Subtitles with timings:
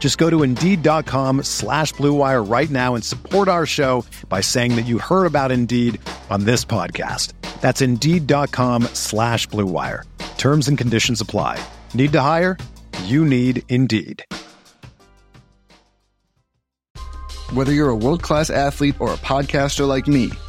[0.00, 4.86] Just go to Indeed.com slash BlueWire right now and support our show by saying that
[4.86, 6.00] you heard about Indeed
[6.30, 7.34] on this podcast.
[7.60, 10.04] That's Indeed.com slash BlueWire.
[10.38, 11.62] Terms and conditions apply.
[11.94, 12.56] Need to hire?
[13.04, 14.24] You need Indeed.
[17.52, 20.30] Whether you're a world class athlete or a podcaster like me,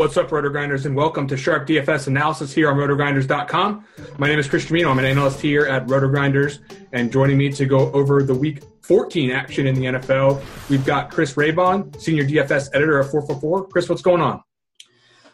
[0.00, 3.84] What's up, Roto Grinders, and welcome to Sharp DFS Analysis here on RotoGrinders.com.
[4.16, 4.90] My name is Chris Tremino.
[4.90, 6.60] I'm an analyst here at Roto Grinders,
[6.94, 11.10] and joining me to go over the Week 14 action in the NFL, we've got
[11.10, 13.68] Chris Raybon, Senior DFS Editor of 444.
[13.68, 14.42] Chris, what's going on?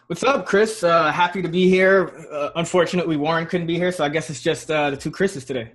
[0.08, 0.82] What's up, Chris?
[0.82, 2.10] Uh, happy to be here.
[2.32, 5.44] Uh, unfortunately, Warren couldn't be here, so I guess it's just uh, the two Chris's
[5.44, 5.74] today.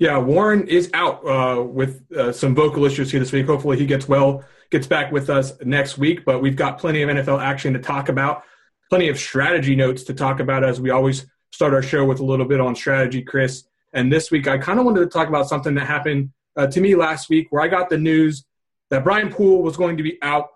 [0.00, 3.46] Yeah, Warren is out uh, with uh, some vocal issues here this week.
[3.46, 6.24] Hopefully, he gets well gets back with us next week.
[6.24, 8.42] But we've got plenty of NFL action to talk about,
[8.90, 12.24] plenty of strategy notes to talk about as we always start our show with a
[12.24, 13.64] little bit on strategy, Chris.
[13.92, 16.80] And this week, I kind of wanted to talk about something that happened uh, to
[16.80, 18.44] me last week where I got the news
[18.90, 20.48] that Brian Poole was going to be out.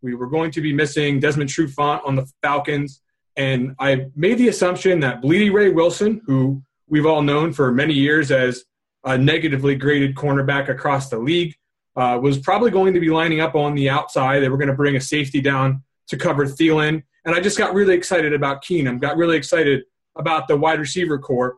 [0.00, 3.02] We were going to be missing Desmond Trufant on the Falcons.
[3.36, 8.30] And I made the assumption that Blidi Wreh-Wilson, who we've all known for many years
[8.30, 8.64] as
[9.04, 11.54] a negatively graded cornerback across the league,
[11.98, 14.38] uh, was probably going to be lining up on the outside.
[14.38, 17.02] They were going to bring a safety down to cover Thielen.
[17.24, 19.82] And I just got really excited about Keenum, got really excited
[20.14, 21.56] about the wide receiver core.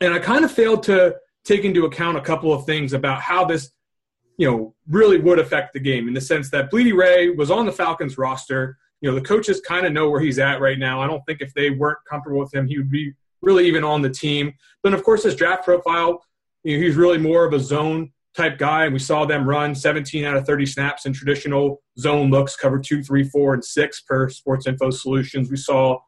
[0.00, 1.14] And I kind of failed to
[1.44, 3.70] take into account a couple of things about how this,
[4.38, 7.64] you know, really would affect the game in the sense that Blidi Wreh was on
[7.64, 8.76] the Falcons roster.
[9.00, 11.00] You know, the coaches kind of know where he's at right now.
[11.00, 14.02] I don't think if they weren't comfortable with him, he would be really even on
[14.02, 14.52] the team.
[14.82, 16.24] Then, of course, his draft profile,
[16.64, 18.88] you know, he's really more of a zone type guy.
[18.88, 23.02] We saw them run 17 out of 30 snaps in traditional zone looks, cover two,
[23.02, 25.50] three, four, and six per Sports Info Solutions.
[25.50, 25.98] We saw,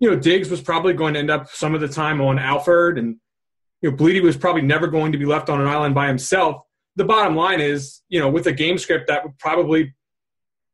[0.00, 2.98] you know, Diggs was probably going to end up some of the time on Alford,
[2.98, 3.16] and
[3.80, 6.62] you know, Blidi was probably never going to be left on an island by himself.
[6.96, 9.94] The bottom line is, you know, with a game script that would probably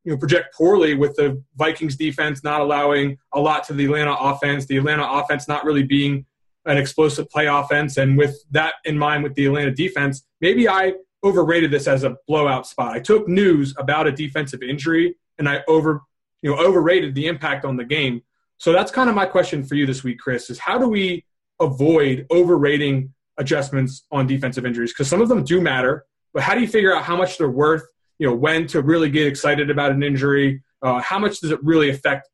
[0.04, 4.14] you know project poorly with the Vikings defense not allowing a lot to the Atlanta
[4.18, 6.24] offense, the Atlanta offense not really being
[6.68, 7.96] an explosive play offense.
[7.96, 10.94] And with that in mind, with the Atlanta defense, maybe I
[11.24, 12.94] overrated this as a blowout spot.
[12.94, 16.02] I took news about a defensive injury and I over,
[16.42, 18.22] you know, overrated the impact on the game.
[18.58, 21.24] So that's kind of my question for you this week, Chris, is how do we
[21.60, 24.92] avoid overrating adjustments on defensive injuries?
[24.92, 27.50] Because some of them do matter, but how do you figure out how much they're
[27.50, 27.84] worth
[28.18, 30.62] you know, when to really get excited about an injury?
[30.82, 32.28] Uh, how much does it really affect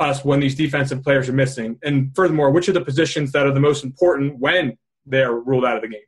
[0.00, 1.78] us when these defensive players are missing?
[1.82, 4.76] And furthermore, which are the positions that are the most important when
[5.06, 6.00] they're ruled out of the game?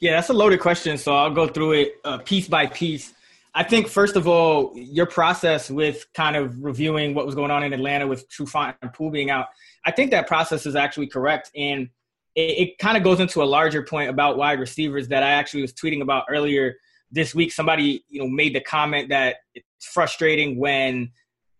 [0.00, 0.98] Yeah, that's a loaded question.
[0.98, 3.14] So I'll go through it uh, piece by piece.
[3.54, 7.62] I think first of all, your process with kind of reviewing what was going on
[7.62, 9.46] in Atlanta with Trufant and Poole being out,
[9.84, 11.50] I think that process is actually correct.
[11.54, 11.88] And
[12.34, 15.62] it, it kind of goes into a larger point about wide receivers that I actually
[15.62, 16.74] was tweeting about earlier
[17.10, 17.52] this week.
[17.52, 21.12] Somebody, you know, made the comment that it's frustrating when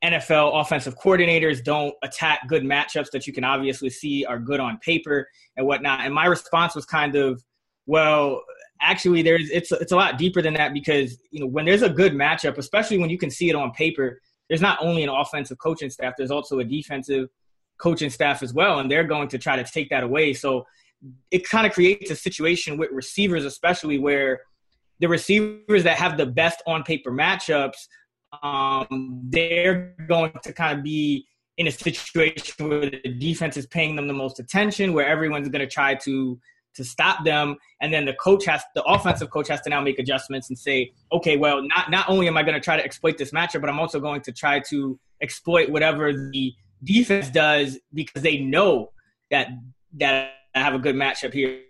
[0.03, 4.79] NFL offensive coordinators don't attack good matchups that you can obviously see are good on
[4.79, 6.01] paper and whatnot.
[6.01, 7.43] And my response was kind of,
[7.87, 8.43] well,
[8.81, 11.89] actually, there's it's it's a lot deeper than that because you know when there's a
[11.89, 15.59] good matchup, especially when you can see it on paper, there's not only an offensive
[15.59, 17.29] coaching staff, there's also a defensive
[17.79, 20.33] coaching staff as well, and they're going to try to take that away.
[20.33, 20.67] So
[21.31, 24.41] it kind of creates a situation with receivers, especially where
[25.01, 27.89] the receivers that have the best on paper matchups,
[28.43, 31.27] um, they're going to kind of be
[31.59, 35.61] in a situation where the defense is paying them the most attention, where everyone's going
[35.61, 36.39] to try to
[36.75, 39.99] to stop them, and then the coach has the offensive coach has to now make
[39.99, 43.19] adjustments and say, okay, well, not not only am I going to try to exploit
[43.19, 48.23] this matchup, but I'm also going to try to exploit whatever the defense does because
[48.23, 48.93] they know
[49.31, 49.49] that
[49.99, 51.61] that I have a good matchup here.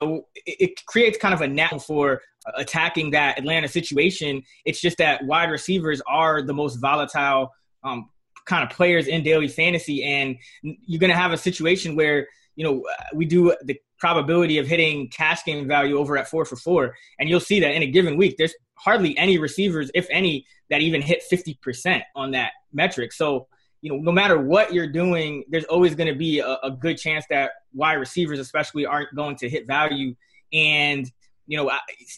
[0.00, 2.20] So it, creates kind of a net for
[2.54, 4.42] attacking that Atlanta situation.
[4.64, 7.52] It's just that wide receivers are the most volatile
[7.82, 8.10] um,
[8.44, 12.64] kind of players in daily fantasy, and you're going to have a situation where you
[12.64, 12.84] know
[13.14, 17.28] we do the probability of hitting cash game value over at four for four, and
[17.28, 21.00] you'll see that in a given week, there's hardly any receivers, if any, that even
[21.00, 23.12] hit 50% on that metric.
[23.12, 23.48] So
[23.86, 26.98] you know, no matter what you're doing, there's always going to be a, a, good
[26.98, 30.14] chance that wide receivers, especially, aren't going to hit value.
[30.52, 31.10] And
[31.46, 31.70] you know,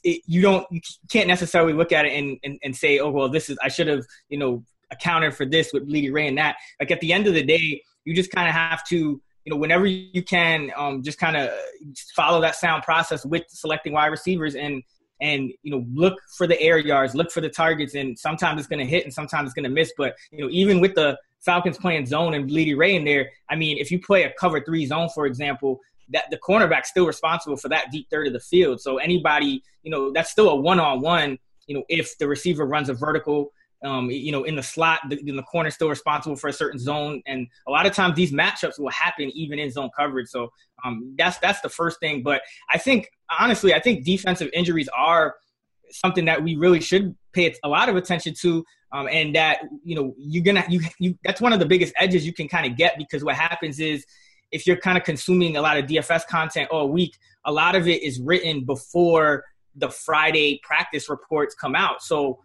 [0.04, 0.80] it, you don't, you
[1.10, 3.86] can't necessarily look at it and, and, and say, oh well, this is I should
[3.86, 6.56] have, you know, accounted for this with Blidi Wreh and that.
[6.80, 9.56] Like at the end of the day, you just kind of have to, you know,
[9.56, 11.50] whenever you can, um, just kind of
[12.14, 14.82] follow that sound process with selecting wide receivers and
[15.20, 18.68] and you know look for the air yards, look for the targets, and sometimes it's
[18.68, 19.92] going to hit and sometimes it's going to miss.
[19.96, 23.56] But you know, even with the Falcons playing zone and Blidi Wreh in there, I
[23.56, 27.56] mean, if you play a cover three zone, for example, that the cornerback's still responsible
[27.56, 28.80] for that deep third of the field.
[28.80, 31.38] So anybody, you know, that's still a one on one.
[31.66, 33.52] You know, if the receiver runs a vertical,
[33.84, 37.22] um, you know, in the slot, the, the corner still responsible for a certain zone.
[37.26, 40.28] And a lot of times these matchups will happen even in zone coverage.
[40.28, 40.50] So
[40.84, 42.22] um, that's that's the first thing.
[42.22, 43.08] But I think
[43.38, 45.36] honestly, I think defensive injuries are
[45.90, 49.94] something that we really should pay a lot of attention to um, and that you
[49.94, 52.76] know you're gonna you, you that's one of the biggest edges you can kind of
[52.76, 54.04] get because what happens is
[54.50, 57.86] if you're kind of consuming a lot of DFS content all week, a lot of
[57.88, 62.02] it is written before the Friday practice reports come out.
[62.02, 62.40] So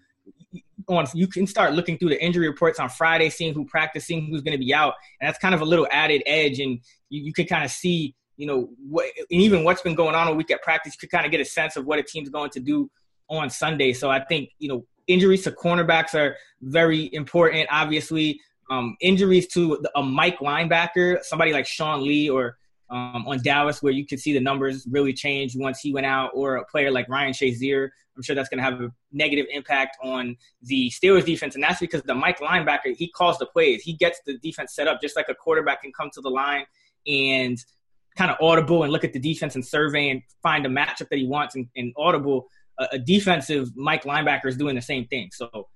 [0.88, 4.27] on you can start looking through the injury reports on Friday, seeing who practiced, seeing
[4.27, 6.79] who's going to be out, and that's kind of a little added edge, and
[7.09, 10.27] you, you can kind of see you know what and even what's been going on
[10.27, 10.94] a week at practice.
[10.94, 12.89] You could kind of get a sense of what a team's going to do
[13.29, 13.94] on Sunday.
[13.94, 17.67] So I think you know injuries to cornerbacks are very important.
[17.71, 18.39] Obviously,
[18.69, 22.57] um, injuries to a Mike linebacker, somebody like Sean Lee or
[22.89, 26.31] um, on Dallas, where you can see the numbers really change once he went out,
[26.33, 27.89] or a player like Ryan Shazier.
[28.15, 31.79] I'm sure that's going to have a negative impact on the Steelers defense, and that's
[31.79, 33.82] because the Mike linebacker he calls the plays.
[33.82, 36.65] He gets the defense set up just like a quarterback can come to the line
[37.08, 37.58] and
[38.15, 41.17] kind of audible and look at the defense and survey and find a matchup that
[41.17, 42.48] he wants and, and audible
[42.79, 45.29] a, a defensive Mike linebacker is doing the same thing.
[45.32, 45.67] So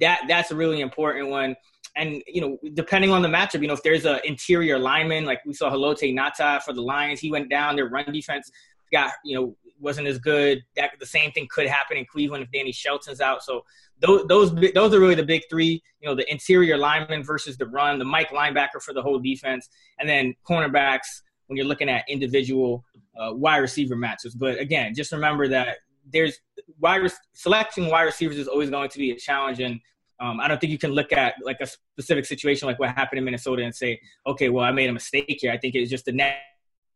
[0.00, 1.56] that that's a really important one.
[1.96, 5.40] And you know, depending on the matchup, you know, if there's an interior lineman like
[5.44, 7.76] we saw Haloti Ngata for the Lions, he went down.
[7.76, 8.50] Their run defense
[8.92, 10.62] got you know wasn't as good.
[10.76, 13.42] That the same thing could happen in Cleveland if Danny Shelton's out.
[13.42, 13.64] So
[14.00, 15.82] those those those are really the big three.
[16.00, 19.68] You know, the interior lineman versus the run, the Mike linebacker for the whole defense,
[19.98, 22.84] and then cornerbacks when you're looking at individual
[23.18, 24.34] uh, wide receiver matches.
[24.34, 25.78] But again, just remember that
[26.12, 26.38] there's
[26.78, 29.80] wide selecting wide receivers is always going to be a challenge, and
[30.20, 33.18] um, I don't think you can look at like a specific situation like what happened
[33.18, 35.50] in Minnesota and say, okay, well, I made a mistake here.
[35.50, 36.34] I think it's just the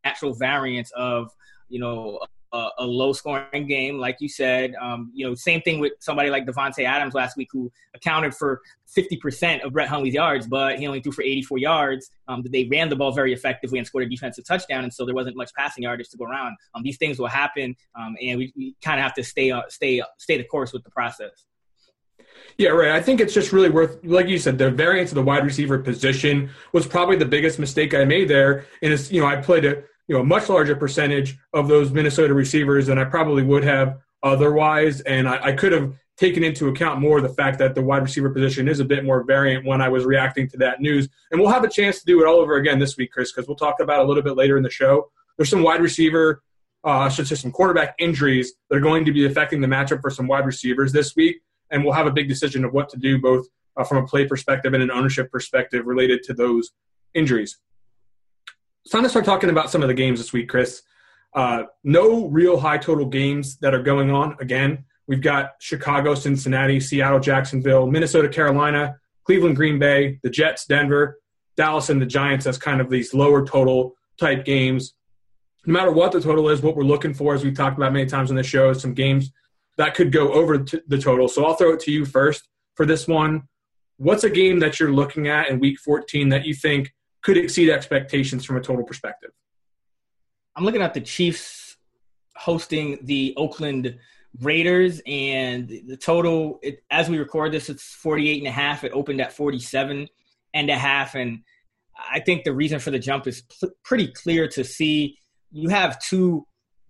[0.05, 1.31] natural variance of
[1.69, 2.21] you know
[2.53, 4.75] a, a low scoring game, like you said.
[4.81, 8.61] Um, you know, same thing with somebody like Davante Adams last week, who accounted for
[8.97, 12.11] 50% of Brett Hundley's yards, but he only threw for 84 yards.
[12.29, 15.15] Um, they ran the ball very effectively and scored a defensive touchdown, and so there
[15.15, 16.57] wasn't much passing yardage to go around.
[16.75, 19.63] Um, these things will happen, um, and we, we kind of have to stay uh,
[19.69, 21.47] stay stay the course with the process.
[22.59, 22.93] Yeah, right.
[22.93, 25.79] I think it's just really worth, like you said, the variance of the wide receiver
[25.79, 28.67] position was probably the biggest mistake I made there.
[28.83, 31.91] And it's, you know, I played a you know a much larger percentage of those
[31.91, 35.01] Minnesota receivers than I probably would have otherwise.
[35.03, 38.31] And I, I could have taken into account more the fact that the wide receiver
[38.31, 41.09] position is a bit more variant when I was reacting to that news.
[41.31, 43.49] And we'll have a chance to do it all over again this week, Chris, because
[43.49, 45.11] we'll talk about a little bit later in the show.
[45.37, 46.43] There's some wide receiver,
[46.85, 50.11] uh, should say some quarterback injuries that are going to be affecting the matchup for
[50.11, 51.41] some wide receivers this week.
[51.71, 54.27] And we'll have a big decision of what to do both uh, from a play
[54.27, 56.71] perspective and an ownership perspective related to those
[57.15, 57.59] injuries.
[58.85, 60.83] It's time to start talking about some of the games this week, Chris.
[61.35, 64.37] Uh, no real high total games that are going on.
[64.41, 71.19] Again, we've got Chicago, Cincinnati, Seattle, Jacksonville, Minnesota, Carolina, Cleveland, Green Bay, the Jets, Denver,
[71.57, 74.95] Dallas, and the Giants as kind of these lower total type games.
[75.67, 78.07] No matter what the total is, what we're looking for, as we've talked about many
[78.07, 79.33] times on the show, is some games
[79.77, 81.29] that could go over the total.
[81.29, 83.43] So I'll throw it to you first for this one.
[83.97, 87.71] What's a game that you're looking at in week 14 that you think could exceed
[87.71, 89.31] expectations from a total perspective?
[90.57, 91.77] I'm looking at the Chiefs
[92.37, 93.99] hosting the Oakland
[94.41, 98.83] Raiders, and the total, it, as we record this, it's 48 and a half.
[98.83, 100.09] It opened at 47
[100.55, 101.15] and a half.
[101.15, 101.41] And
[102.11, 105.19] I think the reason for the jump is pl- pretty clear to see.
[105.53, 106.47] You have two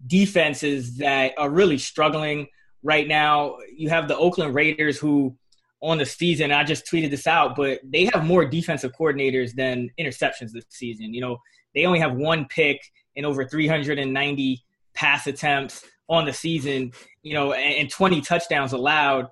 [0.07, 2.49] defenses that are really struggling
[2.85, 3.57] right now.
[3.75, 5.37] You have the Oakland Raiders, who
[5.83, 9.91] on the season, I just tweeted this out, but they have more defensive coordinators than
[9.99, 11.13] interceptions this season.
[11.13, 11.39] You know,
[11.75, 12.81] they only have one pick
[13.17, 14.65] in over 390
[14.95, 19.29] pass attempts on the season, you know, and, and 20 touchdowns allowed.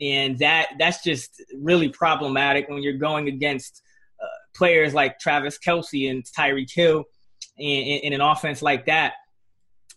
[0.00, 3.82] And that that's just really problematic when you're going against
[4.22, 7.04] uh, players like Travis Kelce and Tyreek Hill
[7.56, 9.14] in, in, in an offense like that.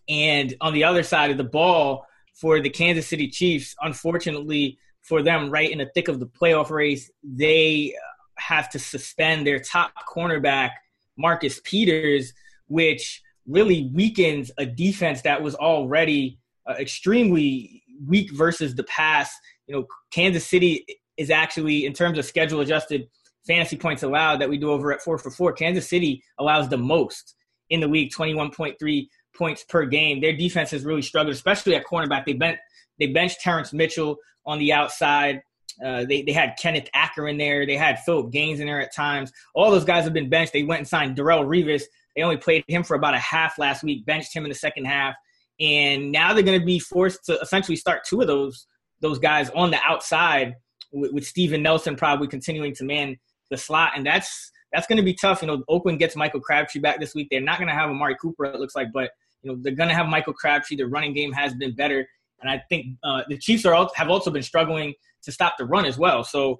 [0.07, 2.05] And on the other side of the ball,
[2.39, 6.69] for the Kansas City Chiefs, unfortunately for them, right in the thick of the playoff
[6.69, 7.93] race, they
[8.37, 10.71] have to suspend their top cornerback,
[11.17, 12.33] Marcus Peters,
[12.67, 19.31] which really weakens a defense that was already uh, extremely weak versus the pass.
[19.67, 20.85] You know, Kansas City
[21.17, 23.09] is actually, in terms of schedule adjusted
[23.45, 26.77] fantasy points allowed that we do over at four for four, Kansas City allows the
[26.77, 27.35] most
[27.69, 30.21] in the week, 21.3 points per game.
[30.21, 32.25] Their defense has really struggled, especially at cornerback.
[32.25, 32.59] They bent
[32.99, 35.41] they benched Terrance Mitchell on the outside.
[35.83, 37.65] Uh, they, they had Kenneth Acker in there.
[37.65, 39.31] They had Phillip Gaines in there at times.
[39.55, 40.51] All those guys have been benched.
[40.51, 41.83] They went and signed Darrelle Revis,
[42.19, 44.83] they only played him for about a half last week, benched him in the second
[44.85, 45.15] half,
[45.59, 48.67] and now they're going to be forced to essentially start two of those
[49.01, 50.55] those guys on the outside
[50.91, 53.17] with, with Steven Nelson probably continuing to man
[53.49, 55.41] the slot, and that's that's going to be tough.
[55.41, 57.27] You know, Oakland gets Michael Crabtree back this week.
[57.31, 59.11] They're not going to have Amari Cooper, it looks like, but
[59.41, 60.77] you know they're going to have Michael Crabtree.
[60.77, 62.07] The running game has been better,
[62.41, 65.85] and I think uh, the Chiefs are have also been struggling to stop the run
[65.85, 66.23] as well.
[66.23, 66.59] So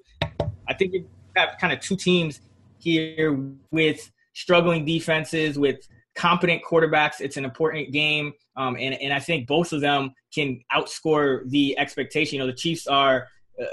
[0.68, 2.42] I think you have kind of two teams
[2.78, 3.38] here
[3.72, 7.20] with struggling defenses with competent quarterbacks.
[7.20, 11.78] It's an important game, um, and and I think both of them can outscore the
[11.78, 12.36] expectation.
[12.36, 13.28] You know, the Chiefs are
[13.62, 13.66] uh,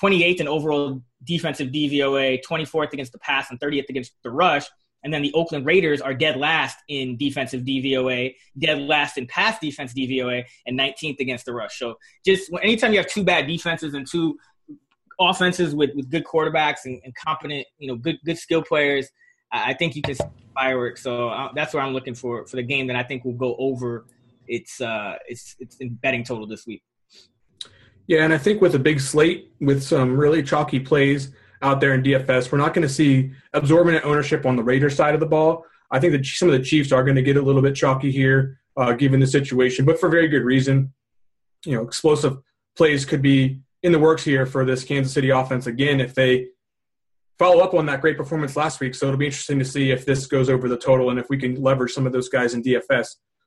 [0.00, 4.66] 28th in overall defensive DVOA, 24th against the pass, and 30th against the rush.
[5.02, 9.58] And then the Oakland Raiders are dead last in defensive DVOA, dead last in pass
[9.58, 11.78] defense DVOA, and 19th against the rush.
[11.78, 11.94] So
[12.24, 14.36] just anytime you have two bad defenses and two
[15.18, 19.08] offenses with, with good quarterbacks and, and competent, you know, good good skill players,
[19.52, 20.16] I think you can
[20.54, 21.02] fireworks.
[21.02, 23.56] So uh, that's where I'm looking for for the game that I think will go
[23.58, 24.06] over
[24.48, 26.82] its uh its its in betting total this week.
[28.10, 31.30] Yeah, and I think with a big slate with some really chalky plays
[31.62, 35.14] out there in DFS, we're not going to see absorbent ownership on the Raiders side
[35.14, 35.64] of the ball.
[35.92, 38.10] I think that some of the Chiefs are going to get a little bit chalky
[38.10, 40.92] here, uh, given the situation, but for very good reason.
[41.64, 42.38] You know, explosive
[42.76, 46.48] plays could be in the works here for this Kansas City offense again if they
[47.38, 48.96] follow up on that great performance last week.
[48.96, 51.38] So it'll be interesting to see if this goes over the total and if we
[51.38, 53.06] can leverage some of those guys in DFS.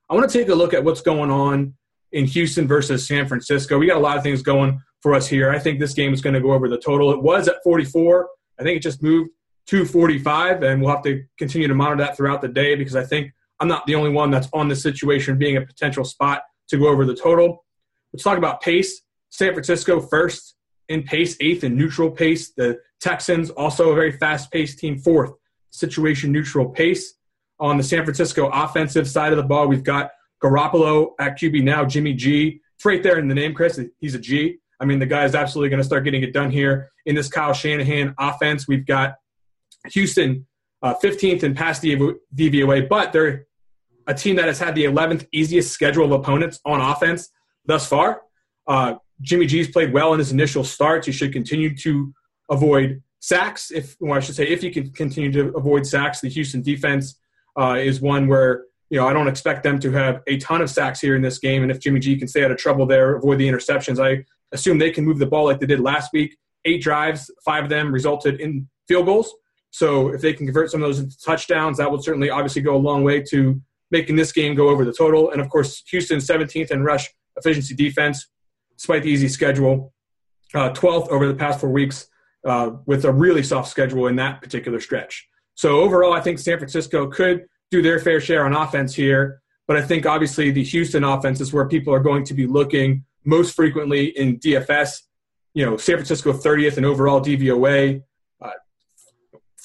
[0.09, 1.73] I want to take a look at what's going on
[2.13, 3.77] in Houston versus San Francisco.
[3.77, 5.49] We got a lot of things going for us here.
[5.49, 7.11] I think this game is going to go over the total.
[7.11, 8.29] It was at 44.
[8.59, 9.31] I think it just moved
[9.67, 13.03] to 45, and we'll have to continue to monitor that throughout the day because I
[13.03, 16.77] think I'm not the only one that's on this situation being a potential spot to
[16.77, 17.65] go over the total.
[18.13, 19.01] Let's talk about pace.
[19.29, 20.55] San Francisco first
[20.89, 22.51] in pace, eighth in neutral pace.
[22.51, 25.31] The Texans, also a very fast paced team, fourth,
[25.71, 27.15] situation neutral pace.
[27.59, 30.11] On the San Francisco offensive side of the ball, we've got
[30.43, 32.59] Garoppolo at QB now, Jimmy G.
[32.75, 33.79] It's right there in the name, Chris.
[33.99, 34.57] He's a G.
[34.79, 37.29] I mean, the guy is absolutely going to start getting it done here in this
[37.29, 38.67] Kyle Shanahan offense.
[38.67, 39.15] We've got
[39.91, 40.45] Houston
[40.81, 43.47] uh, 15th in pass DVOA, but they're
[44.07, 47.29] a team that has had the 11th easiest schedule of opponents on offense
[47.65, 48.23] thus far.
[48.67, 51.05] Uh, Jimmy G's played well in his initial starts.
[51.05, 52.13] He should continue to
[52.49, 53.71] avoid sacks.
[53.71, 57.17] If well, I should say, if he can continue to avoid sacks, the Houston defense
[57.57, 60.69] uh, is one where you know, I don't expect them to have a ton of
[60.69, 61.63] sacks here in this game.
[61.63, 64.77] And if Jimmy G can stay out of trouble there, avoid the interceptions, I assume
[64.77, 66.37] they can move the ball like they did last week.
[66.63, 69.33] Eight drives, five of them resulted in field goals.
[69.71, 72.75] So if they can convert some of those into touchdowns, that would certainly obviously go
[72.75, 73.59] a long way to
[73.89, 75.31] making this game go over the total.
[75.31, 78.27] And of course, Houston 17th in rush efficiency defense,
[78.77, 79.91] despite the easy schedule,
[80.53, 82.05] uh, 12th over the past four weeks,
[82.45, 85.27] uh, with a really soft schedule in that particular stretch.
[85.55, 89.41] So overall, I think San Francisco could do their fair share on offense here.
[89.67, 93.03] But I think obviously the Houston offense is where people are going to be looking
[93.25, 95.01] most frequently in DFS.
[95.55, 98.03] You know, San Francisco 30th in overall DVOA,
[98.41, 98.49] uh,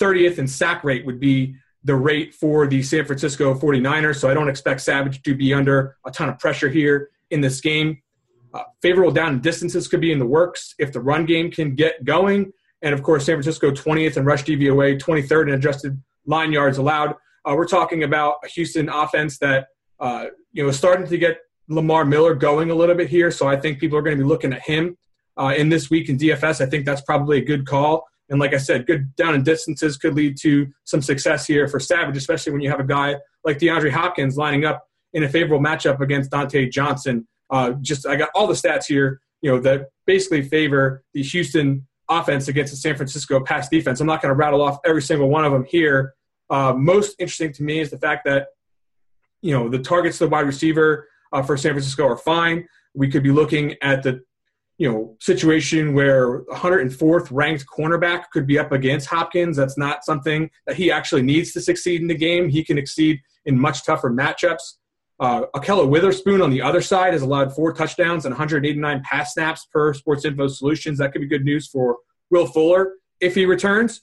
[0.01, 4.17] 30th in sack rate would be the rate for the San Francisco 49ers.
[4.17, 7.61] So I don't expect Savage to be under a ton of pressure here in this
[7.61, 8.01] game.
[8.55, 12.05] Uh, favorable down distances could be in the works if the run game can get
[12.05, 12.53] going.
[12.81, 17.17] And of course, San Francisco 20th in rush DVOA, 23rd in adjusted line yards allowed.
[17.49, 19.69] Uh, we're talking about a Houston offense that
[20.01, 21.39] uh, you know is starting to get
[21.69, 23.31] Lamar Miller going a little bit here.
[23.31, 24.99] So I think people are going to be looking at him
[25.39, 26.61] uh, in this week in DFS.
[26.61, 28.07] I think that's probably a good call.
[28.29, 31.81] And like I said, good down and distances could lead to some success here for
[31.81, 35.65] Savage, especially when you have a guy like DeAndre Hopkins lining up in a favorable
[35.65, 37.27] matchup against Dontae Johnson.
[37.49, 41.87] Uh, just I got all the stats here, you know, that basically favor the Houston
[42.11, 44.01] offense against the San Francisco pass defense.
[44.01, 46.15] I'm not going to rattle off every single one of them here.
[46.51, 48.49] Uh, most interesting to me is the fact that
[49.43, 52.67] you know the targets to the wide receiver uh, for San Francisco are fine.
[52.95, 54.21] We could be looking at the
[54.79, 59.57] you know situation where 104th ranked cornerback could be up against Hopkins.
[59.57, 62.49] That's not something that he actually needs to succeed in the game.
[62.49, 64.79] He can exceed in much tougher matchups.
[65.21, 69.67] Uh, Ahkello Witherspoon on the other side has allowed four touchdowns and 189 pass snaps
[69.73, 70.99] per Sports Info Solutions.
[70.99, 71.97] That could be good news for
[72.31, 74.03] Will Fuller if he returns.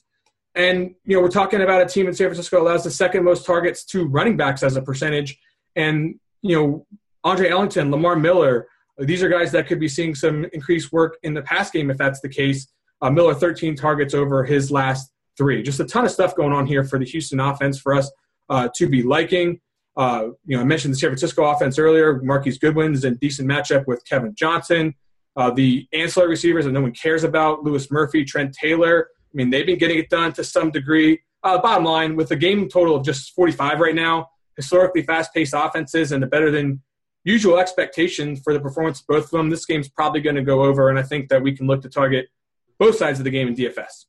[0.56, 3.44] And you know, we're talking about a team in San Francisco allows the second most
[3.44, 5.38] targets to running backs as a percentage.
[5.76, 6.86] And you know,
[7.22, 8.66] Andre Ellington, Lamar Miller,
[8.98, 11.98] these are guys that could be seeing some increased work in the pass game if
[11.98, 12.66] that's the case.
[13.02, 15.62] Uh, Miller 13 targets over his last three.
[15.62, 18.10] Just a ton of stuff going on here for the Houston offense for us
[18.48, 19.60] uh, to be liking.
[19.96, 22.20] Uh, you know, I mentioned the San Francisco offense earlier.
[22.22, 24.94] Marquise Goodwin is in decent matchup with Kevin Johnson.
[25.36, 29.08] Uh, the ancillary receivers that no one cares about, Louis Murphy, Trent Taylor.
[29.32, 31.20] I mean, they've been getting it done to some degree.
[31.42, 36.12] Uh, bottom line, with a game total of just 45 right now, historically fast-paced offenses
[36.12, 36.82] and a better than
[37.24, 40.62] usual expectation for the performance of both of them, this game's probably going to go
[40.62, 42.28] over, and I think that we can look to target
[42.78, 44.06] both sides of the game in DFS.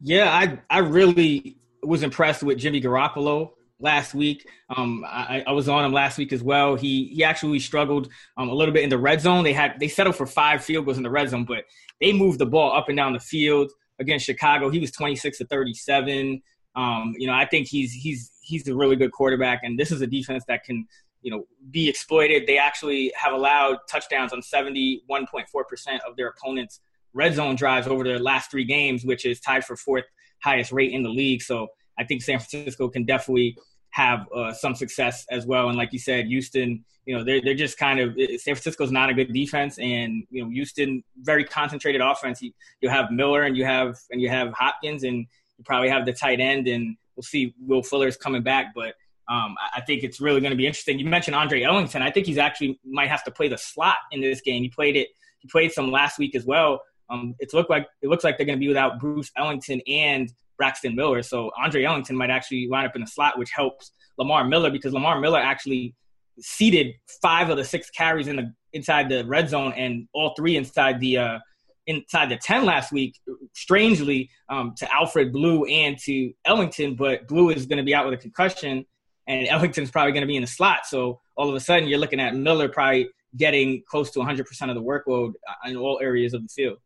[0.00, 4.46] Yeah, I I really was impressed with Jimmy Garoppolo last week.
[4.74, 6.76] Um, I, I, was on him last week as well.
[6.76, 9.44] He he actually struggled um, a little bit in the red zone.
[9.44, 11.64] They had they settled for five field goals in the red zone, but
[12.00, 14.70] they moved the ball up and down the field against Chicago.
[14.70, 16.42] He was 26 to 37.
[16.74, 20.00] Um, you know, I think he's he's he's a really good quarterback, and this is
[20.02, 20.86] a defense that can
[21.22, 22.46] you know be exploited.
[22.46, 26.80] They actually have allowed touchdowns on 71.4 percent of their opponents'
[27.14, 30.04] red zone drives over their last three games, which is tied for fourth
[30.42, 31.42] highest rate in the league.
[31.42, 33.56] So I think San Francisco can definitely
[33.96, 35.70] have uh, some success as well.
[35.70, 39.08] And like you said, Houston, you know, they're they're just kind of San Francisco's not
[39.08, 42.42] a good defense, and you know, Houston very concentrated offense.
[42.42, 46.04] You you have Miller and you have and you have Hopkins, and you probably have
[46.04, 48.94] the tight end, and we'll see Will Fuller's coming back, but.
[49.28, 51.00] Um, I think it's really going to be interesting.
[51.00, 52.00] You mentioned Andre Ellington.
[52.00, 54.62] I think he's actually might have to play the slot in this game.
[54.62, 55.08] He played it.
[55.40, 56.80] He played some last week as well.
[57.10, 60.32] Um, it's look like it looks like they're going to be without Bruce Ellington and
[60.56, 61.22] Braxton Miller.
[61.22, 64.92] So Andre Ellington might actually line up in the slot, which helps Lamar Miller because
[64.92, 65.94] Lamar Miller actually
[66.38, 70.56] ceded five of the six carries in the inside the red zone and all three
[70.56, 71.38] inside the uh,
[71.86, 73.18] inside the 10 last week,
[73.54, 78.04] strangely, um, to Alfred Blue and to Ellington, but Blue is going to be out
[78.04, 78.84] with a concussion
[79.28, 80.86] and Ellington's probably going to be in the slot.
[80.86, 84.74] So all of a sudden, you're looking at Miller probably getting close to 100% of
[84.74, 86.78] the workload in all areas of the field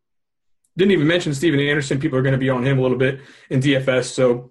[0.80, 2.00] didn't even mention Stephen Anderson.
[2.00, 4.04] People are going to be on him a little bit in DFS.
[4.04, 4.50] So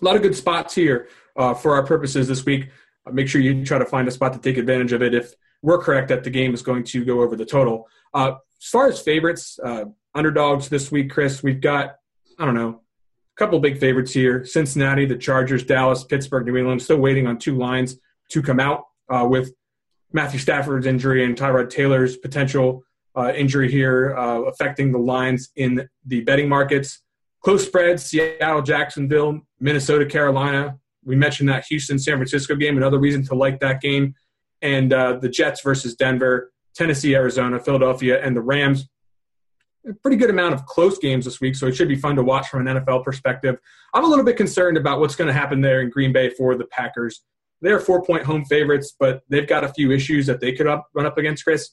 [0.00, 2.68] a lot of good spots here uh, for our purposes this week.
[3.06, 5.34] Uh, make sure you try to find a spot to take advantage of it if
[5.62, 7.88] we're correct that the game is going to go over the total.
[8.12, 11.96] Uh, as far as favorites, uh, underdogs this week, Chris, we've got,
[12.38, 12.82] I don't know,
[13.34, 16.82] a couple big favorites here Cincinnati, the Chargers, Dallas, Pittsburgh, New England.
[16.82, 17.96] Still waiting on two lines
[18.32, 19.54] to come out uh, with
[20.12, 22.84] Matthew Stafford's injury and Tyrod Taylor's potential
[23.16, 27.02] uh, injury here uh, affecting the lines in the betting markets.
[27.42, 30.78] Close spreads: Seattle, Jacksonville, Minnesota, Carolina.
[31.04, 32.76] We mentioned that Houston, San Francisco game.
[32.76, 34.14] Another reason to like that game,
[34.62, 38.88] and uh, the Jets versus Denver, Tennessee, Arizona, Philadelphia, and the Rams.
[39.86, 42.22] A pretty good amount of close games this week, so it should be fun to
[42.22, 43.58] watch from an NFL perspective.
[43.92, 46.56] I'm a little bit concerned about what's going to happen there in Green Bay for
[46.56, 47.22] the Packers.
[47.60, 50.86] they're four point home favorites, but they've got a few issues that they could up,
[50.94, 51.72] run up against, Chris.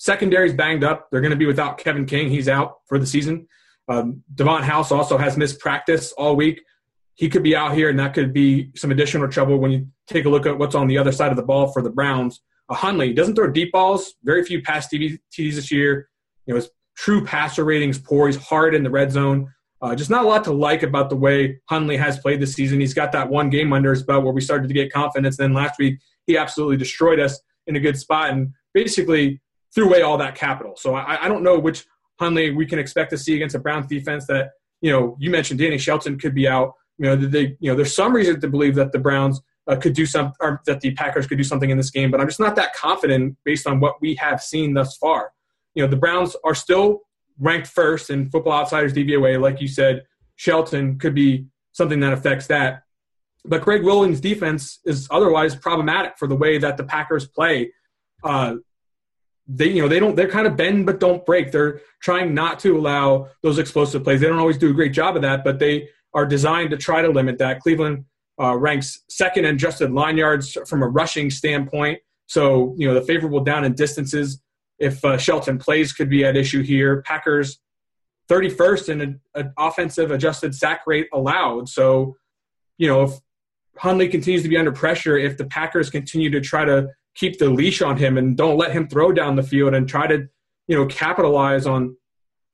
[0.00, 1.10] Secondary's banged up.
[1.10, 2.30] They're going to be without Kevin King.
[2.30, 3.46] He's out for the season.
[3.86, 6.62] Um, Davon House also has missed practice all week.
[7.16, 10.24] He could be out here, and that could be some additional trouble when you take
[10.24, 12.40] a look at what's on the other side of the ball for the Browns.
[12.70, 14.14] Uh, Hundley doesn't throw deep balls.
[14.24, 16.08] Very few pass TDs this year.
[16.46, 18.26] You know, his true passer ratings poor.
[18.26, 19.52] He's hard in the red zone.
[19.82, 22.80] Uh, just not a lot to like about the way Hundley has played this season.
[22.80, 25.36] He's got that one game under his belt where we started to get confidence.
[25.36, 29.42] Then last week, he absolutely destroyed us in a good spot and basically
[29.74, 30.74] threw away all that capital.
[30.76, 31.86] So I, I don't know which
[32.18, 35.60] Hundley we can expect to see against a Browns defense that, you know, you mentioned
[35.60, 36.74] Danny Shelton could be out.
[36.98, 39.94] You know, they, you know, there's some reason to believe that the Browns uh, could
[39.94, 42.40] do some, or that the Packers could do something in this game, but I'm just
[42.40, 45.32] not that confident based on what we have seen thus far.
[45.74, 47.02] You know, the Browns are still
[47.38, 49.40] ranked first in Football Outsiders DVOA.
[49.40, 50.04] Like you said,
[50.36, 52.82] Shelton could be something that affects that.
[53.44, 57.72] But Gregg Williams' defense is otherwise problematic for the way that the Packers play.
[58.22, 58.56] Uh,
[59.52, 60.14] they, you know, they don't.
[60.14, 61.50] They're kind of bend but don't break.
[61.50, 64.20] They're trying not to allow those explosive plays.
[64.20, 67.02] They don't always do a great job of that, but they are designed to try
[67.02, 67.60] to limit that.
[67.60, 68.04] Cleveland
[68.40, 71.98] uh, ranks second in adjusted line yards from a rushing standpoint.
[72.26, 74.40] So, you know, the favorable down and distances
[74.78, 77.02] if uh, Shelton plays could be at issue here.
[77.02, 77.58] Packers
[78.30, 81.68] 31st in an offensive adjusted sack rate allowed.
[81.68, 82.16] So,
[82.78, 83.12] you know, if
[83.76, 87.48] Hundley continues to be under pressure, if the Packers continue to try to keep the
[87.48, 90.26] leash on him and don't let him throw down the field and try to,
[90.66, 91.96] you know, capitalize on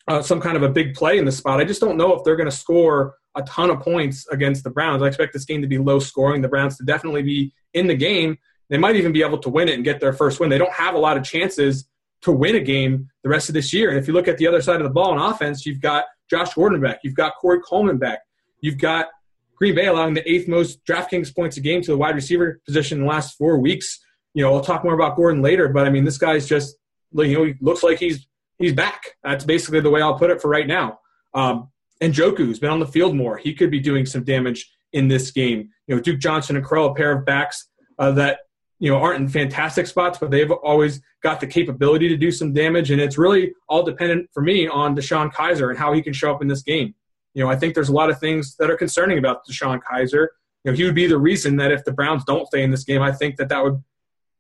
[0.08, 2.24] uh, some kind of a big play in the spot, I just don't know if
[2.24, 5.02] they're going to score a ton of points against the Browns.
[5.02, 6.42] I expect this game to be low scoring.
[6.42, 8.38] The Browns to definitely be in the game.
[8.70, 10.48] They might even be able to win it and get their first win.
[10.48, 11.88] They don't have a lot of chances
[12.22, 13.90] to win a game the rest of this year.
[13.90, 16.04] And if you look at the other side of the ball on offense, you've got
[16.30, 18.20] Josh Gordon back, you've got Corey Coleman back,
[18.60, 19.08] you've got
[19.56, 22.98] Green Bay allowing the eighth most DraftKings points a game to the wide receiver position
[22.98, 24.00] in the last four weeks.
[24.36, 26.76] You know, I'll talk more about Gordon later, but I mean, this guy's just
[27.14, 29.16] you know he looks like he's he's back.
[29.24, 30.98] That's basically the way I'll put it for right now.
[31.32, 31.70] Um,
[32.02, 33.38] and Njoku's been on the field more.
[33.38, 35.70] He could be doing some damage in this game.
[35.86, 38.40] You know, Duke Johnson and Crow, a pair of backs uh, that
[38.78, 42.52] you know aren't in fantastic spots, but they've always got the capability to do some
[42.52, 42.90] damage.
[42.90, 46.30] And it's really all dependent for me on DeShone Kizer and how he can show
[46.30, 46.94] up in this game.
[47.32, 50.26] You know, I think there's a lot of things that are concerning about DeShone Kizer.
[50.64, 52.84] You know, he would be the reason that if the Browns don't stay in this
[52.84, 53.82] game, I think that that would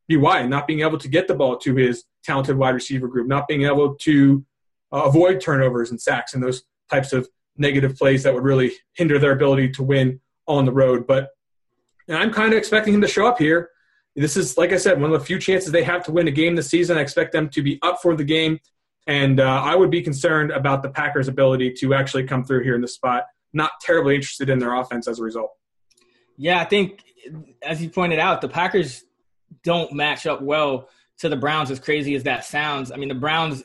[0.08, 3.48] why not being able to get the ball to his talented wide receiver group, not
[3.48, 4.44] being able to
[4.92, 9.18] uh, avoid turnovers and sacks and those types of negative plays that would really hinder
[9.18, 11.06] their ability to win on the road.
[11.06, 11.30] But
[12.08, 13.70] I'm kind of expecting him to show up here
[14.16, 16.30] this is, like I said, one of the few chances they have to win a
[16.30, 16.96] game this season.
[16.96, 18.58] I expect them to be up for the game.
[19.06, 22.74] And uh, I would be concerned about the Packers' ability to actually come through here
[22.74, 23.24] in the spot.
[23.52, 25.50] Not terribly interested in their offense as a result.
[26.36, 27.04] Yeah, I think,
[27.62, 29.04] as you pointed out, the Packers
[29.62, 32.92] don't match up well to the Browns, as crazy as that sounds.
[32.92, 33.62] I mean, the Browns'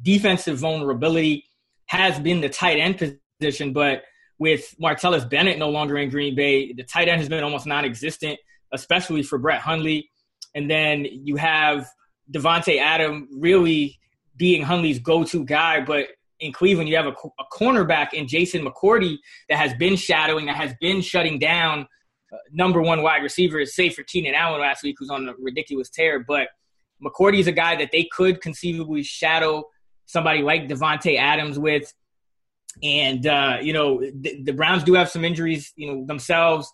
[0.00, 1.44] defensive vulnerability
[1.86, 2.98] has been the tight end
[3.40, 4.02] position, but
[4.38, 7.84] with Martellus Bennett no longer in Green Bay, the tight end has been almost non
[7.84, 8.38] existent
[8.72, 10.10] especially for Brett Hundley.
[10.54, 11.88] And then you have
[12.32, 13.98] Davante Adam really
[14.36, 16.08] being Hundley's go-to guy, but
[16.40, 19.16] in Cleveland you have a, a, cornerback in Jason McCourty
[19.48, 21.88] that has been shadowing, that has been shutting down
[22.52, 25.88] number one wide receiver, is save for Keenan Allen last week, who's on a ridiculous
[25.88, 26.20] tear.
[26.20, 26.48] But
[27.02, 29.64] McCourty is a guy that they could conceivably shadow
[30.06, 31.92] somebody like Davante Adams with.
[32.82, 36.70] And uh, you know the, the Browns do have some injuries, you know themselves.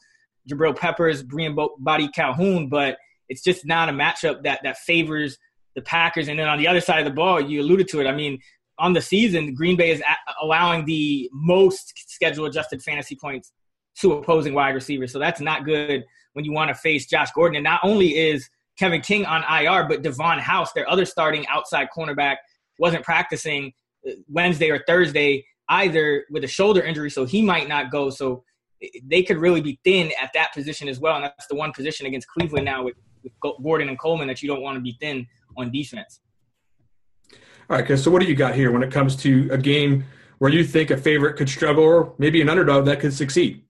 [0.51, 2.99] Jabril Peppers, Bryan Body Calhoun, but
[3.31, 5.39] it's just not a matchup that that favors
[5.75, 6.29] the Packers.
[6.29, 8.07] And then on the other side of the ball, you alluded to it.
[8.07, 8.39] I mean,
[8.79, 10.03] on the season, Green Bay is
[10.43, 13.53] allowing the most schedule adjusted fantasy points
[14.01, 15.13] to opposing wide receivers.
[15.13, 17.57] So that's not good when you want to face Josh Gordon.
[17.57, 21.89] And not only is Kevin King on IR, but Davon House, their other starting outside
[21.97, 22.37] cornerback,
[22.79, 23.73] wasn't practicing
[24.07, 28.11] uh, Wednesday or Thursday either with a shoulder injury, so he might not go.
[28.11, 28.45] So
[29.05, 31.17] they could really be thin at that position as well.
[31.17, 34.49] And that's the one position against Cleveland now with, with Gordon and Coleman that you
[34.49, 35.27] don't want to be thin
[35.57, 36.21] on defense.
[37.71, 40.05] All right, so what do you got here when it comes to a game
[40.39, 43.64] where you think a favorite could struggle or maybe an underdog that could succeed?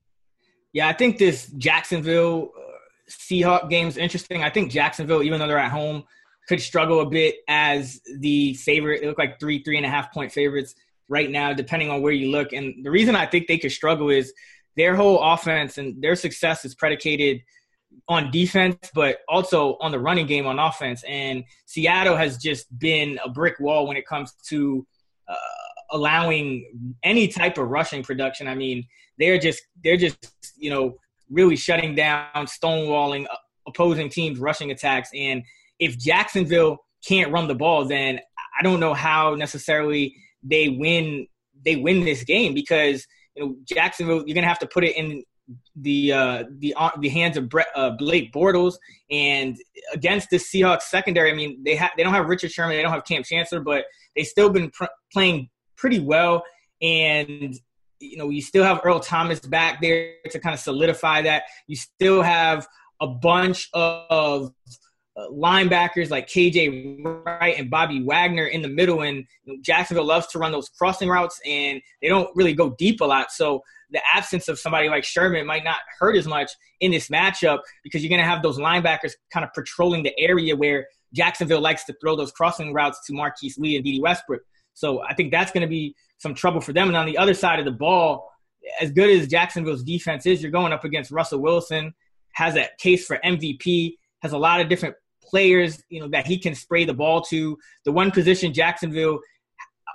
[0.74, 2.62] Yeah, I think this Jacksonville uh,
[3.08, 4.42] Seahawk game is interesting.
[4.42, 6.02] I think Jacksonville, even though they're at home,
[6.48, 9.00] could struggle a bit as the favorite.
[9.00, 10.74] They look like three, three and a half point favorites
[11.08, 12.52] right now, depending on where you look.
[12.52, 14.34] And the reason I think they could struggle is
[14.76, 17.42] their whole offense and their success is predicated
[18.08, 21.04] on defense, but also on the running game on offense.
[21.06, 24.84] And Seattle has just been a brick wall when it comes to
[25.28, 25.36] uh,
[25.94, 28.48] allowing any type of rushing production.
[28.48, 28.86] I mean,
[29.18, 30.18] they're just they're just
[30.58, 30.96] you know
[31.30, 35.08] really shutting down, stonewalling uh, opposing teams' rushing attacks.
[35.14, 35.42] And
[35.78, 38.20] if Jacksonville can't run the ball, then
[38.58, 41.26] I don't know how necessarily they win
[41.64, 45.22] they win this game because you know Jacksonville you're gonna have to put it in
[45.76, 48.74] the uh, the uh, the hands of uh, Blake Bortles
[49.10, 49.56] and
[49.92, 51.30] against the Seahawks secondary.
[51.30, 53.84] I mean, they have they don't have Richard Sherman, they don't have Kam Chancellor, but
[54.16, 55.50] they've still been pr- playing
[55.84, 56.42] pretty well.
[56.80, 57.54] And
[58.00, 61.42] you know, you still have Earl Thomas back there to kind of solidify that.
[61.66, 62.66] You still have
[63.02, 64.50] a bunch of
[65.14, 69.26] uh, linebackers like KJ Wright and Bobby Wagner in the middle, and
[69.60, 73.30] Jacksonville loves to run those crossing routes, and they don't really go deep a lot.
[73.30, 77.58] So the absence of somebody like Sherman might not hurt as much in this matchup
[77.82, 81.84] because you're going to have those linebackers kind of patrolling the area where Jacksonville likes
[81.84, 84.40] to throw those crossing routes to Marquise Lee and Dede Westbrook.
[84.74, 86.88] So I think that's going to be some trouble for them.
[86.88, 88.30] And on the other side of the ball,
[88.80, 91.94] as good as Jacksonville's defense is, you're going up against Russell Wilson,
[92.32, 96.38] has that case for MVP, has a lot of different players, you know, that he
[96.38, 97.56] can spray the ball to.
[97.84, 99.20] The one position Jacksonville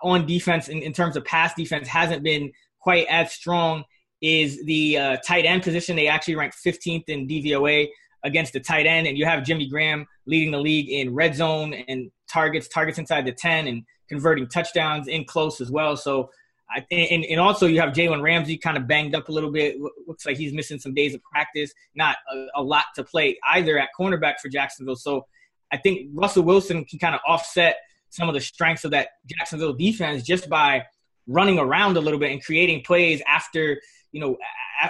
[0.02, 3.84] on defense in, in terms of pass defense hasn't been quite as strong
[4.22, 5.96] is the uh, tight end position.
[5.96, 7.88] They actually ranked 15th in DVOA
[8.24, 11.74] against the tight end, and you have Jimmy Graham leading the league in red zone
[11.74, 15.95] and targets, targets inside the 10, and converting touchdowns in close as well.
[15.95, 16.32] So,
[16.69, 19.78] I and, and also you have Jalen Ramsey kind of banged up a little bit.
[20.08, 21.72] Looks like he's missing some days of practice.
[21.95, 24.95] Not a, a lot to play either at cornerback for Jacksonville.
[24.95, 25.26] So,
[25.72, 27.78] I think Russell Wilson can kind of offset
[28.10, 30.84] some of the strengths of that Jacksonville defense just by
[31.28, 33.80] running around a little bit and creating plays after
[34.12, 34.36] you know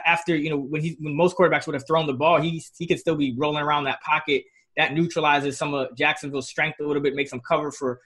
[0.05, 2.87] after you know when he when most quarterbacks would have thrown the ball, he he
[2.87, 4.43] could still be rolling around that pocket.
[4.77, 7.99] That neutralizes some of Jacksonville's strength a little bit, makes them cover for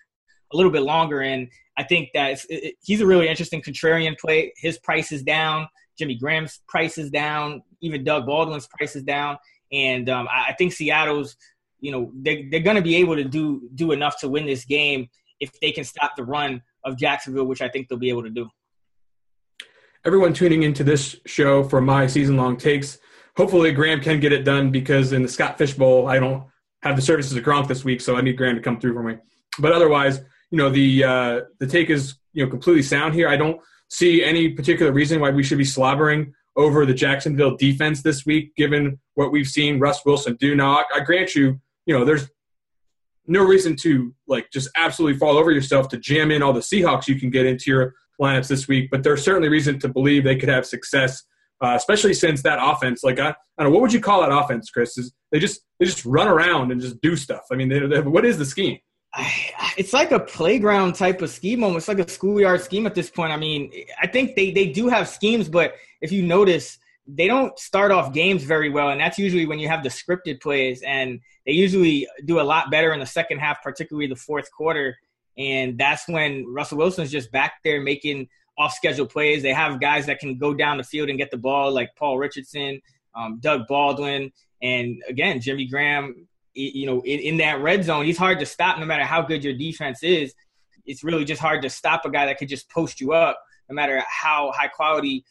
[0.53, 1.21] a little bit longer.
[1.21, 4.53] And I think that it, he's a really interesting contrarian play.
[4.57, 5.67] His price is down.
[5.97, 7.61] Jimmy Graham's price is down.
[7.81, 9.37] Even Doug Baldwin's price is down.
[9.71, 11.35] And um, I, I think Seattle's,
[11.79, 14.65] you know, they, they're going to be able to do do enough to win this
[14.65, 18.23] game if they can stop the run of Jacksonville, which I think they'll be able
[18.23, 18.49] to do.
[20.05, 22.99] Everyone tuning into this show for my season long takes.
[23.37, 26.43] Hopefully, Graham can get it done because in the Scott Fish Bowl, I don't
[26.83, 29.03] have the services of Gronk this week, so I need Graham to come through for
[29.03, 29.17] me.
[29.59, 30.21] But otherwise,
[30.53, 33.27] you know, the uh, the take is you know completely sound here.
[33.27, 38.03] I don't see any particular reason why we should be slobbering over the Jacksonville defense
[38.03, 40.53] this week, given what we've seen Russ Wilson do.
[40.53, 42.29] Now, I, I grant you, you know, there's
[43.25, 47.07] no reason to like just absolutely fall over yourself to jam in all the Seahawks
[47.07, 50.35] you can get into your lineups this week, but there's certainly reason to believe they
[50.35, 51.23] could have success,
[51.63, 53.03] uh, especially since that offense.
[53.03, 54.99] Like I, I, don't know, what would you call that offense, Chris?
[54.99, 57.41] Is they just they just run around and just do stuff?
[57.51, 58.77] I mean, they, they, what is the scheme?
[59.77, 61.63] It's like a playground type of scheme.
[61.63, 63.31] Almost like a schoolyard scheme at this point.
[63.31, 63.71] I mean,
[64.01, 68.13] I think they they do have schemes, but if you notice, they don't start off
[68.13, 72.07] games very well, and that's usually when you have the scripted plays, and they usually
[72.25, 74.97] do a lot better in the second half, particularly the fourth quarter.
[75.37, 79.41] And that's when Russell Wilson's just back there making off schedule plays.
[79.41, 82.17] They have guys that can go down the field and get the ball, like Paul
[82.17, 82.81] Richardson,
[83.15, 86.27] um, Doug Baldwin, and again, Jimmy Graham.
[86.53, 89.43] You know, in, in that red zone, he's hard to stop no matter how good
[89.43, 90.33] your defense is.
[90.85, 93.39] It's really just hard to stop a guy that could just post you up
[93.69, 95.23] no matter how high quality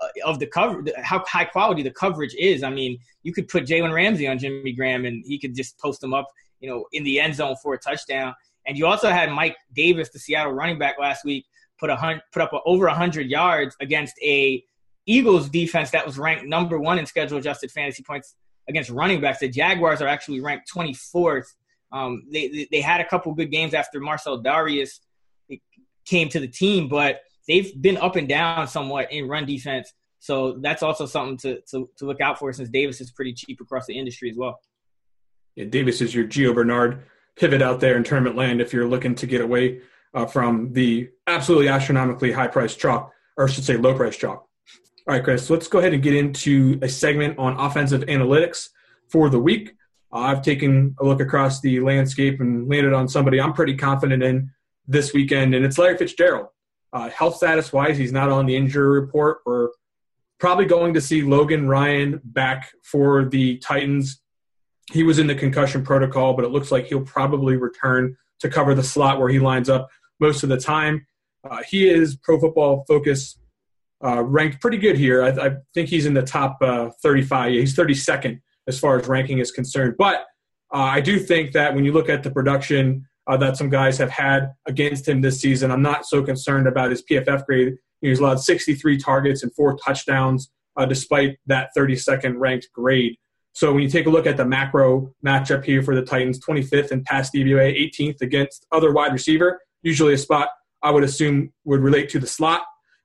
[0.00, 2.62] uh, of the cover, how high quality the coverage is.
[2.62, 6.02] I mean, you could put Jalen Ramsey on Jimmy Graham and he could just post
[6.02, 6.28] him up,
[6.60, 8.34] you know, in the end zone for a touchdown.
[8.66, 11.44] And you also had Mike Davis, the Seattle running back last week,
[11.78, 14.64] put a hun- put up a, over 100 yards against a
[15.06, 18.34] Eagles defense that was ranked number one in schedule adjusted fantasy points
[18.68, 19.40] against running backs.
[19.40, 21.46] The Jaguars are actually ranked 24th.
[21.92, 25.00] Um, they they had a couple good games after Marcel Dareus
[26.04, 29.92] came to the team, but they've been up and down somewhat in run defense.
[30.18, 33.60] So that's also something to, to, to look out for since Davis is pretty cheap
[33.60, 34.58] across the industry as well.
[35.54, 37.04] Yeah, Davis is your Gio Bernard
[37.36, 39.80] pivot out there in tournament land if you're looking to get away
[40.14, 44.48] uh, from the absolutely astronomically high price chalk, or I should say low price chalk.
[45.06, 48.70] All right, Chris, let's go ahead and get into a segment on offensive analytics
[49.08, 49.74] for the week.
[50.12, 54.22] Uh, I've taken a look across the landscape and landed on somebody I'm pretty confident
[54.22, 54.50] in
[54.86, 56.48] this weekend, and it's Larry Fitzgerald.
[56.92, 59.38] Uh, health status wise, he's not on the injury report.
[59.44, 59.68] We're
[60.38, 64.22] probably going to see Logan Ryan back for the Titans
[64.92, 68.74] he was in the concussion protocol, but it looks like he'll probably return to cover
[68.74, 69.88] the slot where he lines up
[70.20, 71.06] most of the time.
[71.48, 73.38] Uh, he is Pro Football Focus
[74.02, 75.22] uh, ranked pretty good here.
[75.22, 77.52] I, I, think he's in the top uh, 35.
[77.52, 79.94] He's 32nd as far as ranking is concerned.
[79.98, 80.24] But
[80.72, 83.96] uh, I do think that when you look at the production uh, that some guys
[83.98, 87.74] have had against him this season, I'm not so concerned about his PFF grade.
[88.00, 93.16] He's allowed 63 targets and four touchdowns uh, despite that 32nd ranked grade.
[93.52, 96.90] So when you take a look at the macro matchup here for the Titans, 25th
[96.90, 100.48] in pass DVOA, 18th against other wide receiver, usually a spot
[100.82, 102.62] I would assume would relate to the slot.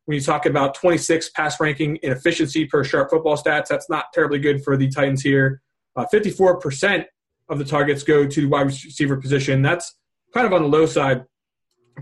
[0.10, 4.06] When you talk about 26 pass ranking in efficiency per sharp football stats, that's not
[4.12, 5.62] terribly good for the Titans here.
[5.96, 7.06] Uh, 54%
[7.48, 9.62] of the targets go to the wide receiver position.
[9.62, 10.00] That's
[10.34, 11.26] kind of on the low side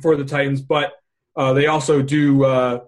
[0.02, 0.94] for the Titans, but
[1.36, 2.80] uh, they also do uh,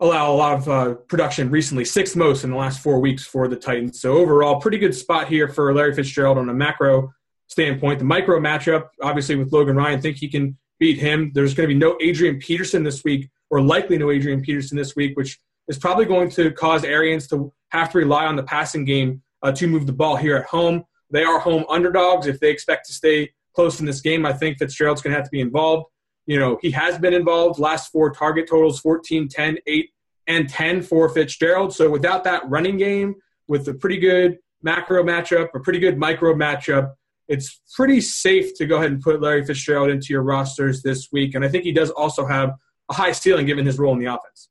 [0.00, 3.46] allow a lot of uh, production recently, sixth most in the last four weeks for
[3.46, 4.00] the Titans.
[4.00, 7.12] So overall, pretty good spot here for Larry Fitzgerald on a macro
[7.46, 8.00] standpoint.
[8.00, 11.30] The micro matchup, obviously with Logan Ryan, think he can beat him.
[11.34, 14.96] There's going to be no Adrian Peterson this week, or likely no Adrian Peterson this
[14.96, 18.84] week, which is probably going to cause Arians to have to rely on the passing
[18.84, 20.84] game uh, to move the ball here at home.
[21.10, 22.26] They are home underdogs.
[22.26, 25.24] If they expect to stay close in this game, I think Fitzgerald's going to have
[25.24, 25.86] to be involved
[26.28, 27.58] you know, he has been involved.
[27.58, 29.90] Last four target totals 14, 10, 8,
[30.26, 31.74] and 10 for Fitzgerald.
[31.74, 33.14] So without that running game,
[33.48, 36.92] with a pretty good macro matchup, a pretty good micro matchup,
[37.28, 41.34] it's pretty safe to go ahead and put Larry Fitzgerald into your rosters this week.
[41.34, 42.52] And I think he does also have
[42.90, 44.48] a high ceiling given his role in the offense.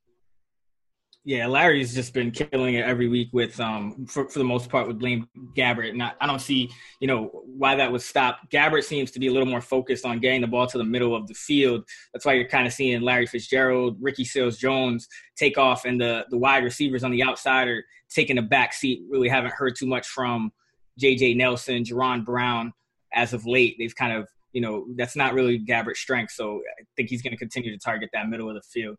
[1.24, 4.88] Yeah, Larry's just been killing it every week with, um, for, for the most part,
[4.88, 5.90] with Blaine Gabbert.
[5.90, 6.70] And I, I don't see,
[7.00, 8.38] you know, why that would stop.
[8.50, 11.14] Gabbert seems to be a little more focused on getting the ball to the middle
[11.14, 11.84] of the field.
[12.14, 16.24] That's why you're kind of seeing Larry Fitzgerald, Ricky Seals Jones take off, and the
[16.30, 19.02] the wide receivers on the outside are taking a back seat.
[19.10, 20.50] Really haven't heard too much from
[20.98, 21.34] J.J.
[21.34, 22.72] Nelson, Jaron Brown
[23.12, 23.76] as of late.
[23.78, 26.32] They've kind of, you know, that's not really Gabbert's strength.
[26.32, 28.96] So I think he's going to continue to target that middle of the field.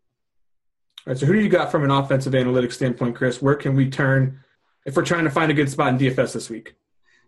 [1.06, 3.40] All right, so who do you got from an offensive analytics standpoint, Chris?
[3.40, 4.40] Where can we turn
[4.84, 6.74] if we're trying to find a good spot in DFS this week?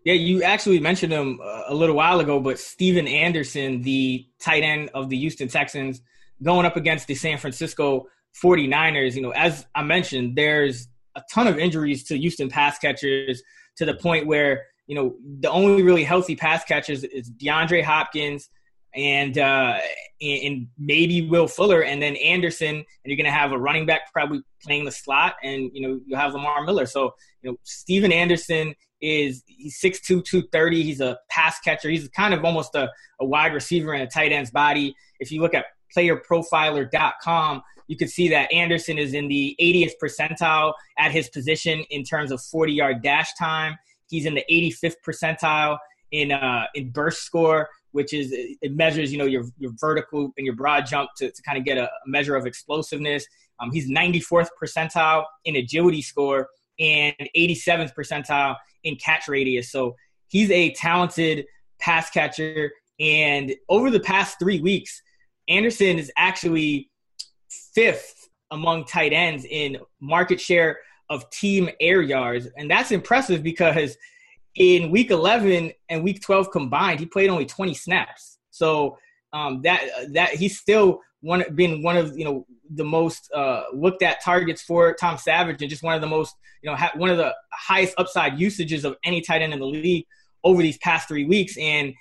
[0.05, 4.61] Yeah, you actually mentioned him uh, a little while ago, but Stephen Anderson, the tight
[4.61, 6.01] end of the Houston Texans,
[6.41, 8.07] going up against the San Francisco
[8.43, 9.15] 49ers.
[9.15, 13.41] You know, as I mentioned, there's a ton of injuries to Houston pass catchers
[13.77, 18.49] to the point where, you know, the only really healthy pass catchers is DeAndre Hopkins–
[18.95, 19.77] and uh,
[20.21, 24.11] and maybe Will Fuller, and then Anderson, and you're going to have a running back
[24.13, 26.85] probably playing the slot, and you know you have Lamar Miller.
[26.85, 30.83] So you know Stephen Anderson is he's 6'2", 230.
[30.83, 31.89] He's a pass catcher.
[31.89, 34.95] He's kind of almost a, a wide receiver in a tight end's body.
[35.19, 35.65] If you look at
[35.95, 42.03] playerprofiler.com, you can see that Anderson is in the 80th percentile at his position in
[42.03, 43.77] terms of 40 yard dash time.
[44.09, 45.77] He's in the 85th percentile
[46.11, 50.45] in uh, in burst score which is it measures you know your your vertical and
[50.45, 53.25] your broad jump to, to kind of get a, measure of explosiveness.
[53.59, 59.71] Um, he's 94th percentile in agility score and 87th percentile in catch radius.
[59.71, 59.95] So
[60.27, 61.45] he's a talented
[61.79, 62.71] pass catcher.
[62.99, 65.01] And over the past three weeks,
[65.47, 66.89] Anderson is actually
[67.75, 72.47] fifth among tight ends in market share of team air yards.
[72.57, 73.97] And that's impressive because
[74.55, 78.37] in week 11 and week 12 combined, he played only 20 snaps.
[78.51, 78.97] So
[79.33, 79.81] um, that
[80.13, 84.61] that he's still one been one of you know the most uh, looked at targets
[84.61, 87.33] for Tom Savage and just one of the most you know ha- one of the
[87.51, 90.05] highest upside usages of any tight end in the league
[90.43, 91.93] over these past three weeks and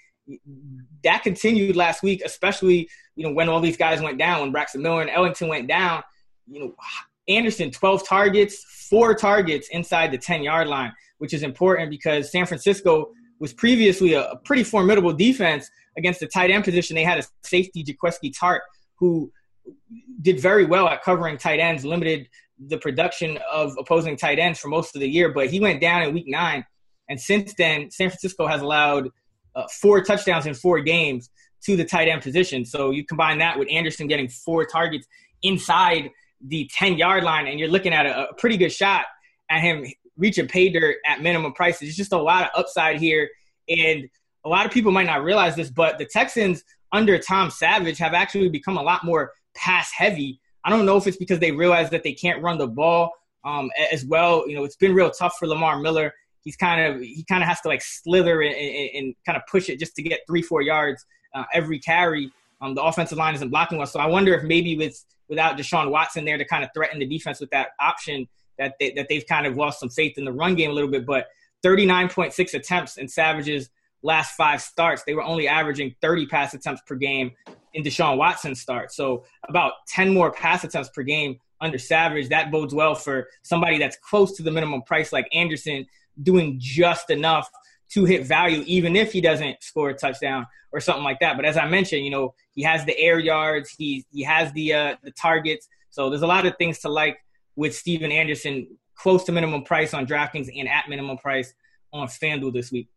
[1.03, 4.83] that continued last week especially you know when all these guys went down when Braxton
[4.83, 6.03] Miller and Ellington went down
[6.47, 6.75] you know
[7.29, 12.47] Anderson 12 targets four targets inside the 10 yard line which is important because San
[12.47, 16.97] Francisco was previously a, a pretty formidable defense against the tight end position.
[16.97, 18.59] They had a safety, Jaquiski Tartt,
[18.97, 19.31] who
[20.21, 22.29] did very well at covering tight ends, limited
[22.67, 26.03] the production of opposing tight ends for most of the year, but he went down
[26.03, 26.67] in week nine.
[27.09, 29.09] And since then, San Francisco has allowed
[29.55, 31.31] uh, four touchdowns in four games
[31.67, 32.65] to the tight end position.
[32.65, 35.07] So you combine that with Anderson getting four targets
[35.45, 36.11] inside
[36.47, 39.07] the 10 yard line, and you're looking at a, a pretty good shot
[39.51, 39.85] at him
[40.17, 41.89] reaching pay dirt at minimum prices.
[41.89, 43.29] It's just a lot of upside here.
[43.69, 44.09] And
[44.45, 48.15] a lot of people might not realize this, but the Texans under Tom Savage have
[48.15, 50.41] actually become a lot more pass heavy.
[50.65, 53.13] I don't know if it's because they realize that they can't run the ball
[53.45, 54.49] um, as well.
[54.49, 56.13] You know, it's been real tough for Lamar Miller.
[56.43, 59.43] He's kind of he kind of has to like slither and, and, and, kind of
[59.49, 62.33] push it just to get three four yards uh, every carry.
[62.63, 65.91] Um, the offensive line isn't blocking well, so I wonder if maybe with without Deshaun
[65.91, 69.27] Watson there to kind of threaten the defense with that option, that they, that they've
[69.27, 71.07] kind of lost some faith in the run game a little bit.
[71.07, 71.29] But
[71.65, 73.71] 39.6 attempts in Savage's
[74.03, 77.33] last five starts, they were only averaging 30 pass attempts per game
[77.75, 78.93] in Deshaun Watson's start.
[78.93, 82.29] So about 10 more pass attempts per game under Savage.
[82.29, 85.87] That bodes well for somebody that's close to the minimum price like Anderson
[86.23, 87.49] doing just enough
[87.95, 91.37] to hit value, even if he doesn't score a touchdown or something like that.
[91.37, 94.75] But as I mentioned, you know, he has the air yards, he he has the
[94.75, 95.69] uh, the targets.
[95.91, 97.19] So there's a lot of things to like
[97.57, 101.53] with Stephen Anderson close to minimum price on DraftKings and at minimum price
[101.93, 102.89] on FanDuel this week.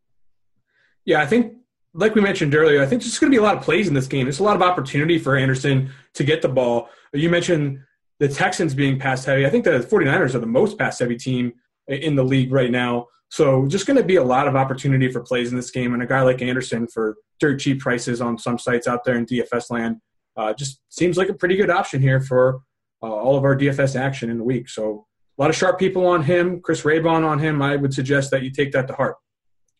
[1.03, 1.53] Yeah, I think
[1.93, 3.93] like we mentioned earlier, I think there's going to be a lot of plays in
[3.93, 4.25] this game.
[4.25, 6.89] There's a lot of opportunity for Anderson to get the ball.
[7.13, 7.79] You mentioned
[8.19, 9.45] the Texans being pass heavy.
[9.45, 11.53] I think the 49ers are the most pass heavy team
[11.87, 13.07] in the league right now.
[13.29, 15.93] So just going to be a lot of opportunity for plays in this game.
[15.93, 19.25] And a guy like Anderson for dirt cheap prices on some sites out there in
[19.25, 19.97] DFS land
[20.37, 22.61] uh, just seems like a pretty good option here for
[23.03, 24.69] uh, all of our DFS action in the week.
[24.69, 25.05] So
[25.37, 26.61] a lot of sharp people on him.
[26.61, 27.61] Chris Raybon on him.
[27.61, 29.15] I would suggest that you take that to heart.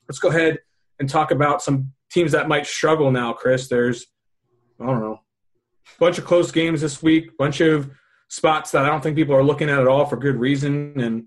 [0.08, 0.60] Let's go ahead
[1.00, 3.68] and talk about some teams that might struggle now, Chris.
[3.68, 4.06] There's,
[4.80, 5.22] I don't know,
[6.00, 7.90] bunch of close games this week, bunch of
[8.30, 11.00] spots that I don't think people are looking at at all for good reason.
[11.00, 11.26] And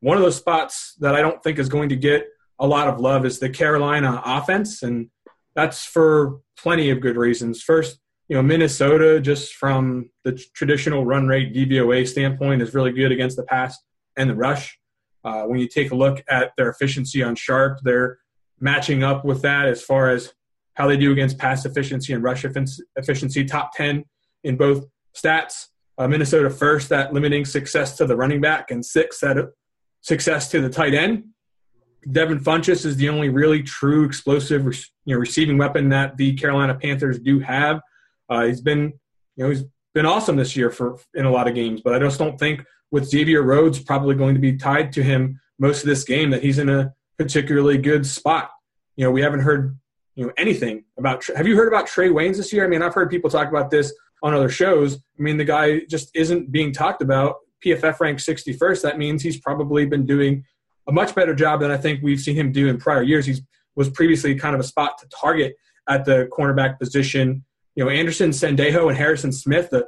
[0.00, 2.26] one of those spots that I don't think is going to get
[2.58, 4.82] a lot of love is the Carolina offense.
[4.82, 5.10] And
[5.54, 7.62] that's for plenty of good reasons.
[7.62, 7.98] First,
[8.28, 13.36] you know, Minnesota, just from the traditional run rate DVOA standpoint, is really good against
[13.36, 13.76] the pass
[14.16, 14.78] and the rush.
[15.24, 18.18] Uh, when you take a look at their efficiency on sharp, they're
[18.60, 20.32] matching up with that as far as
[20.74, 22.44] how they do against pass efficiency and rush
[22.96, 24.04] efficiency, top 10
[24.44, 25.66] in both stats.
[25.98, 29.36] Uh, Minnesota first at limiting success to the running back and six, at
[30.00, 31.24] success to the tight end.
[32.10, 34.64] Devin Funchess is the only really true explosive
[35.04, 37.80] you know, receiving weapon that the Carolina Panthers do have.
[38.28, 38.92] Uh, he's been
[39.36, 41.98] you know he's been awesome this year for in a lot of games, but I
[41.98, 45.88] just don't think with Xavier Rhodes probably going to be tied to him most of
[45.88, 48.50] this game that he's in a particularly good spot.
[48.96, 49.78] You know, we haven't heard
[50.14, 51.24] you know anything about.
[51.36, 52.64] Have you heard about Trey Waynes this year?
[52.64, 53.92] I mean, I've heard people talk about this
[54.22, 54.96] on other shows.
[54.96, 57.36] I mean, the guy just isn't being talked about.
[57.64, 58.82] PFF ranked 61st.
[58.82, 60.44] That means he's probably been doing
[60.88, 63.26] a much better job than I think we've seen him do in prior years.
[63.26, 63.36] He
[63.76, 65.56] was previously kind of a spot to target
[65.88, 67.44] at the cornerback position.
[67.74, 69.86] You know, Anderson, Sendejo, and Harrison Smith, the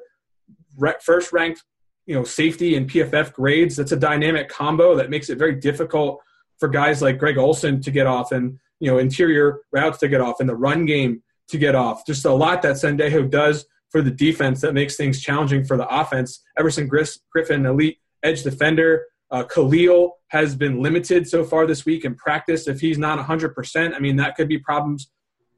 [1.00, 1.62] first ranked
[2.06, 3.76] you know safety and PFF grades.
[3.76, 6.20] That's a dynamic combo that makes it very difficult
[6.58, 10.20] for guys like Greg Olsen to get off and you know interior routes to get
[10.20, 12.06] off and the run game to get off.
[12.06, 15.86] Just a lot that Sendejo does for the defense that makes things challenging for the
[15.86, 16.42] offense.
[16.58, 19.04] Everson Griffen, elite edge defender.
[19.30, 22.66] Uh, Kalil has been limited so far this week in practice.
[22.66, 25.10] If he's not 100%, I mean, that could be problems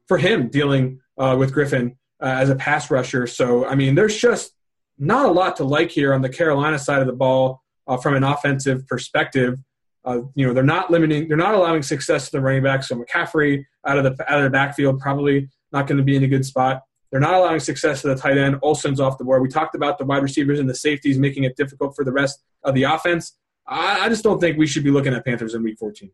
[0.07, 3.25] for him dealing uh, with Griffen uh, as a pass rusher.
[3.25, 4.51] So, I mean, there's just
[4.97, 8.15] not a lot to like here on the Carolina side of the ball uh, from
[8.15, 9.59] an offensive perspective.
[10.03, 12.83] Uh, you know, they're not limiting, they're not allowing success to the running back.
[12.83, 16.23] So McCaffrey out of the out of the backfield probably not going to be in
[16.23, 16.83] a good spot.
[17.15, 18.59] They're not allowing success to the tight end.
[18.61, 19.41] Olsen's off the board.
[19.41, 22.43] We talked about the wide receivers and the safeties making it difficult for the rest
[22.65, 23.37] of the offense.
[23.65, 26.11] I, I just don't think we should be looking at Panthers in Week 14.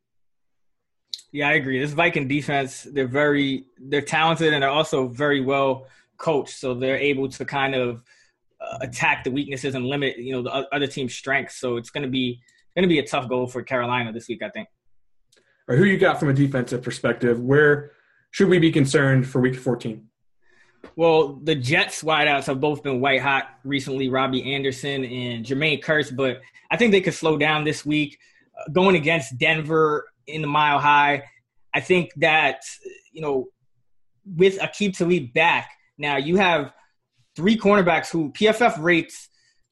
[1.31, 1.79] Yeah, I agree.
[1.79, 5.87] This Viking defense, they're very, they're talented and they're also very well
[6.19, 6.59] coached.
[6.59, 8.03] So they're able to kind of
[8.61, 11.55] uh, attack the weaknesses and limit, you know, the other team's strengths.
[11.55, 12.39] So it's going to be
[12.75, 14.67] going to be a tough goal for Carolina this week, I think.
[15.67, 17.39] Or who you got from a defensive perspective?
[17.39, 17.93] Where
[18.29, 20.09] should we be concerned for Week 14?
[20.95, 26.15] Well, the Jets wideouts have both been white hot recently, Robbie Anderson and Jermaine Kearse,
[26.15, 28.17] but I think they could slow down this week.
[28.57, 31.23] Uh, going against Denver in the mile high,
[31.73, 32.61] I think that,
[33.11, 33.47] you know,
[34.25, 36.73] with Aqib Talib back, now you have
[37.35, 39.29] three cornerbacks who PFF rates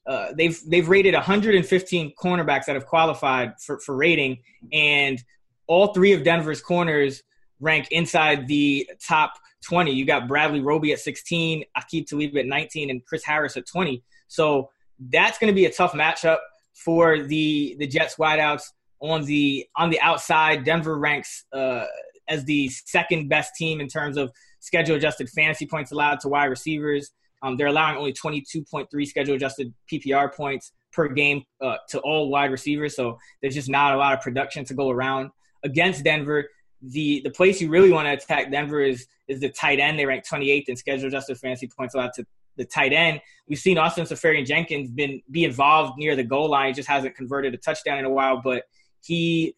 [0.10, 4.40] uh, they've they've rated 115 cornerbacks that have qualified for, for rating,
[4.74, 5.24] and
[5.68, 7.22] all three of Denver's corners
[7.60, 9.34] rank inside the top
[9.66, 9.92] 20.
[9.92, 14.04] You got Bradley Roby at 16, Aqib Talib at 19, and Chris Harris at 20.
[14.28, 14.70] So
[15.10, 16.40] that's going to be a tough matchup
[16.74, 18.64] for the the Jets wideouts
[19.02, 20.64] on the on the outside.
[20.64, 21.86] Denver ranks uh,
[22.28, 26.46] as the second best team in terms of schedule adjusted fantasy points allowed to wide
[26.46, 27.12] receivers.
[27.42, 32.52] Um, they're allowing only 22.3 schedule adjusted PPR points per game uh, to all wide
[32.52, 32.96] receivers.
[32.96, 35.32] So there's just not a lot of production to go around
[35.64, 36.50] against Denver.
[36.82, 40.00] The the place you really want to attack Denver is is the tight end.
[40.00, 42.26] They rank 28th in schedule adjusted fantasy points allowed to
[42.58, 43.22] the tight end.
[43.48, 46.74] We've seen Austin Seferian-Jenkins been be involved near the goal line.
[46.74, 48.64] Just hasn't converted a touchdown in a while, but
[49.02, 49.56] he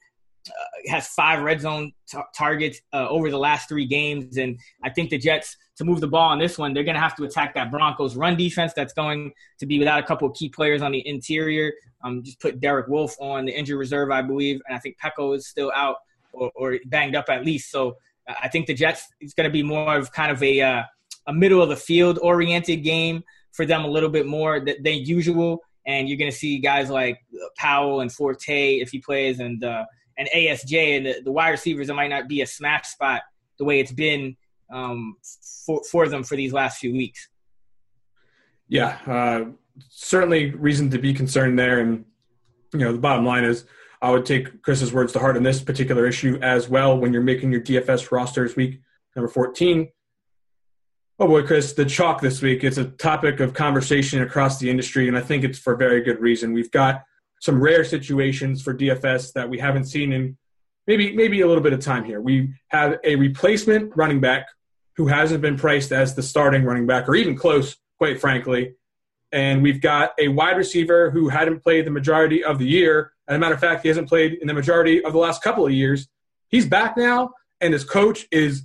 [0.47, 4.89] uh, has five red zone t- targets uh, over the last three games, and I
[4.89, 7.23] think the Jets to move the ball on this one, they're going to have to
[7.23, 10.81] attack that Broncos run defense that's going to be without a couple of key players
[10.81, 11.71] on the interior.
[12.03, 15.35] Um, just put Derek Wolfe on the injury reserve, I believe, and I think Peko
[15.35, 15.97] is still out
[16.33, 17.71] or, or, banged up at least.
[17.71, 17.95] So
[18.27, 20.83] I think the Jets is going to be more of kind of a uh,
[21.27, 25.05] a middle of the field oriented game for them a little bit more than, than
[25.05, 25.59] usual.
[25.85, 27.19] And you're going to see guys like
[27.57, 29.85] Powell and Forte if he plays, and uh,
[30.17, 31.89] and ASJ and the, the wide receivers.
[31.89, 33.23] It might not be a smash spot
[33.57, 34.37] the way it's been
[34.71, 35.15] um,
[35.65, 37.27] for for them for these last few weeks.
[38.67, 39.45] Yeah, uh,
[39.89, 41.79] certainly reason to be concerned there.
[41.79, 42.05] And
[42.73, 43.65] you know, the bottom line is
[44.01, 47.21] I would take Chris's words to heart in this particular issue as well when you're
[47.21, 48.81] making your DFS rosters week
[49.15, 49.89] number 14.
[51.19, 52.63] Oh boy, Chris, the chalk this week.
[52.63, 56.19] It's a topic of conversation across the industry, and I think it's for very good
[56.19, 56.51] reason.
[56.51, 57.03] We've got
[57.41, 60.37] some rare situations for DFS that we haven't seen in
[60.87, 62.21] maybe maybe a little bit of time here.
[62.21, 64.47] We have a replacement running back
[64.97, 68.73] who hasn't been priced as the starting running back or even close, quite frankly.
[69.31, 73.13] And we've got a wide receiver who hadn't played the majority of the year.
[73.27, 75.65] As a matter of fact, he hasn't played in the majority of the last couple
[75.65, 76.07] of years.
[76.49, 78.63] He's back now, and his coach is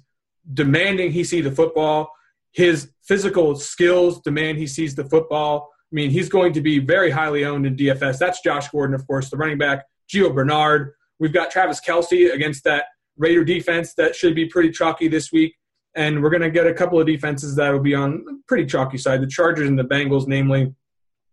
[0.52, 2.10] demanding he see the football.
[2.52, 5.70] His physical skills demand he sees the football.
[5.92, 8.18] I mean, he's going to be very highly owned in DFS.
[8.18, 9.84] That's Josh Gordon, of course, the running back.
[10.12, 10.94] Gio Bernard.
[11.20, 12.86] We've got Travis Kelce against that
[13.16, 15.54] Raider defense that should be pretty chalky this week
[15.96, 18.66] and we're going to get a couple of defenses that will be on the pretty
[18.66, 19.22] chalky side.
[19.22, 20.74] The Chargers and the Bengals, namely,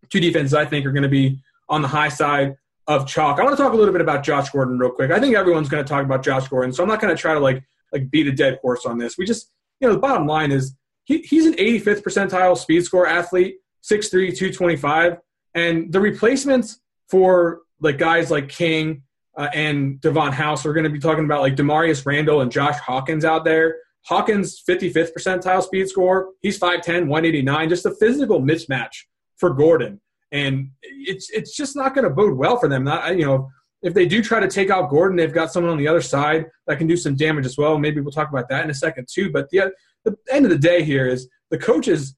[0.10, 1.40] two defenses I think are going to be
[1.70, 2.56] on the high side
[2.88, 3.40] of chalk.
[3.40, 5.12] I want to talk a little bit about Josh Gordon real quick.
[5.12, 7.34] I think everyone's going to talk about Josh Gordon, so I'm not going to try
[7.34, 9.18] to like like beat a dead horse on this.
[9.18, 13.06] We just, you know, the bottom line is he, he's an 85th percentile speed score
[13.06, 15.18] athlete, 6'3", 225,
[15.54, 19.04] and the replacements for like guys like King
[19.38, 22.80] uh, and Davon House we're going to be talking about like Damarious Randall and Josh
[22.80, 23.78] Hawkins out there.
[24.06, 26.30] Hawkins, 55th percentile speed score.
[26.42, 27.70] He's 5'10, 189.
[27.70, 28.96] Just a physical mismatch
[29.38, 30.02] for Gordon.
[30.32, 32.84] And it's it's just not going to bode well for them.
[32.84, 33.50] Not, you know,
[33.84, 36.46] if they do try to take out Gordon, they've got someone on the other side
[36.68, 37.78] that can do some damage as well.
[37.78, 39.32] Maybe we'll talk about that in a second too.
[39.32, 39.72] But the,
[40.06, 42.16] the end of the day here is the coach is,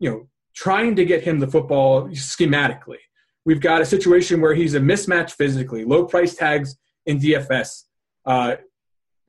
[0.00, 2.98] you know, trying to get him the football schematically.
[3.44, 6.76] We've got a situation where he's a mismatch physically, low price tags
[7.06, 7.84] in DFS.
[8.24, 8.56] Uh,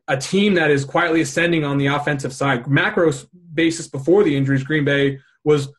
[0.08, 2.68] a team that is quietly ascending on the offensive side.
[2.68, 3.12] Macro
[3.54, 5.70] basis before the injuries, Green Bay was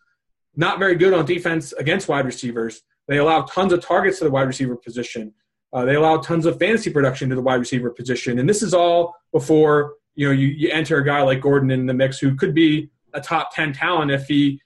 [0.57, 2.83] not very good on defense against wide receivers.
[3.09, 5.35] They allowed tons of targets to the wide receiver position.
[5.73, 8.73] Uh, they allowed tons of fantasy production to the wide receiver position, and this is
[8.73, 12.37] all before you know you, you enter a guy like Gordon in the mix, who
[12.37, 14.61] could be a top ten talent if he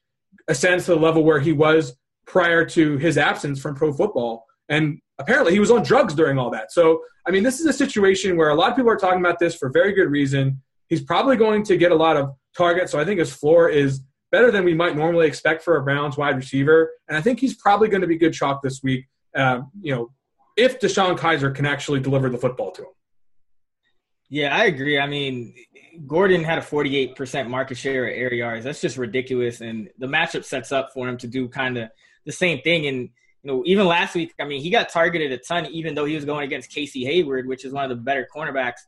[0.48, 1.96] ascends to the level where he was
[2.26, 4.44] prior to his absence from pro football.
[4.68, 6.72] And apparently he was on drugs during all that.
[6.72, 9.38] So, I mean, this is a situation where a lot of people are talking about
[9.38, 10.62] this for very good reason.
[10.88, 12.92] He's probably going to get a lot of targets.
[12.92, 14.00] So I think his floor is
[14.30, 16.90] better than we might normally expect for a Browns wide receiver.
[17.08, 20.10] And I think he's probably going to be good chalk this week, uh, you know,
[20.56, 22.88] if DeShone Kizer can actually deliver the football to him.
[24.28, 24.98] Yeah, I agree.
[24.98, 25.54] I mean,
[26.06, 28.64] Gordon had a 48% market share at air yards.
[28.64, 29.60] That's just ridiculous.
[29.60, 31.88] And the matchup sets up for him to do kind of
[32.26, 32.86] the same thing.
[32.86, 33.10] And
[33.48, 36.14] you know, even last week, I mean, he got targeted a ton, even though he
[36.14, 38.80] was going against Casey Hayward, which is one of the better cornerbacks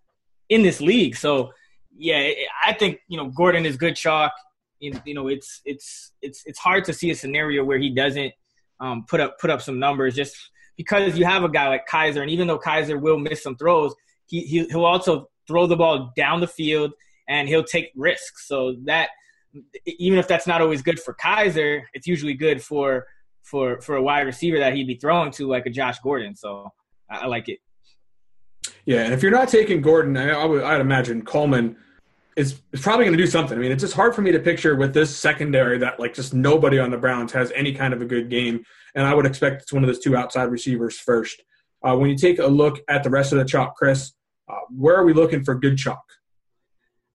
[0.50, 1.16] in this league.
[1.16, 1.52] So,
[1.96, 2.30] yeah,
[2.66, 4.32] I think you know Gordon is good chalk.
[4.80, 8.34] You know, it's it's it's it's hard to see a scenario where he doesn't
[8.80, 10.36] um, put up put up some numbers just
[10.76, 13.94] because you have a guy like Kizer, and even though Kizer will miss some throws,
[14.26, 16.92] he he'll also throw the ball down the field
[17.28, 18.46] and he'll take risks.
[18.46, 19.08] So that
[19.86, 23.06] even if that's not always good for Kizer, it's usually good for
[23.42, 26.34] for for a wide receiver that he'd be throwing to like a Josh Gordon.
[26.34, 26.72] So
[27.10, 27.58] I, I like it.
[28.84, 31.76] Yeah, and if you're not taking Gordon, I, I would I'd imagine Coleman
[32.36, 33.56] is, is probably going to do something.
[33.56, 36.32] I mean, it's just hard for me to picture with this secondary that like just
[36.32, 38.64] nobody on the Browns has any kind of a good game,
[38.94, 41.42] and I would expect it's one of those two outside receivers first.
[41.82, 44.12] Uh, when you take a look at the rest of the chalk, Chris,
[44.48, 46.04] uh, where are we looking for good chalk?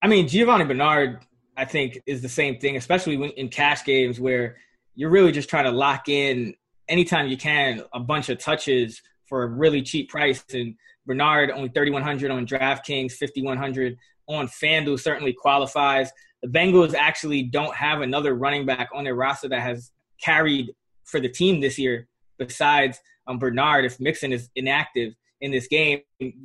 [0.02, 1.24] I mean, Giovanni Bernard,
[1.56, 4.56] I think, is the same thing, especially when, in cash games where
[4.96, 6.54] you're really just trying to lock in
[6.88, 10.42] anytime you can a bunch of touches for a really cheap price.
[10.52, 10.74] And
[11.06, 13.96] Bernard only 3,100 on DraftKings, 5,100
[14.28, 16.10] on FanDuel certainly qualifies.
[16.42, 19.92] The Bengals actually don't have another running back on their roster that has
[20.22, 20.74] carried
[21.04, 23.84] for the team this year besides um, Bernard.
[23.84, 26.00] If Mixon is inactive in this game,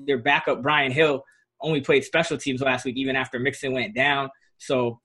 [0.06, 1.24] their backup Brian Hill
[1.62, 4.30] only played special teams last week, even after Mixon went down.
[4.58, 5.00] So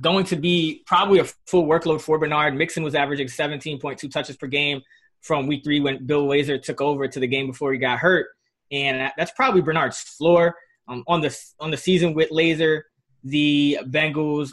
[0.00, 2.54] going to be probably a full workload for Bernard.
[2.54, 4.82] Mixon was averaging 17.2 touches per game
[5.20, 8.26] from week three when Bill Lazor took over to the game before he got hurt.
[8.70, 10.56] And that's probably Bernard's floor.
[10.86, 12.82] Um, on the on the season with Lazor,
[13.22, 14.52] the Bengals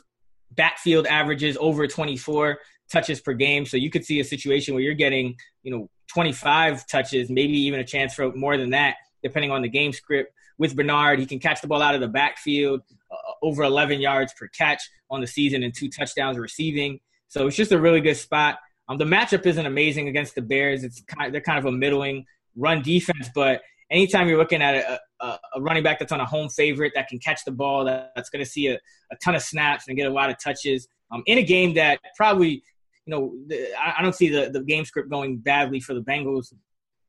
[0.51, 2.57] backfield averages over 24
[2.89, 3.65] touches per game.
[3.65, 7.79] So you could see a situation where you're getting, you know, 25 touches, maybe even
[7.79, 10.33] a chance for more than that, depending on the game script.
[10.57, 12.81] With Bernard, he can catch the ball out of the backfield,
[13.41, 16.99] over 11 yards per catch on the season and two touchdowns receiving.
[17.27, 18.59] So it's just a really good spot.
[18.89, 20.83] Um, the matchup isn't amazing against the Bears.
[20.83, 22.25] It's kind of, they're kind of a middling
[22.55, 26.25] run defense, but anytime you're looking at a, a, a running back that's on a
[26.25, 29.35] home favorite that can catch the ball, that, that's going to see a, a, ton
[29.35, 32.63] of snaps and get a lot of touches um, in a game that probably,
[33.05, 36.53] you know, the, I, don't see the, the game script going badly for the Bengals.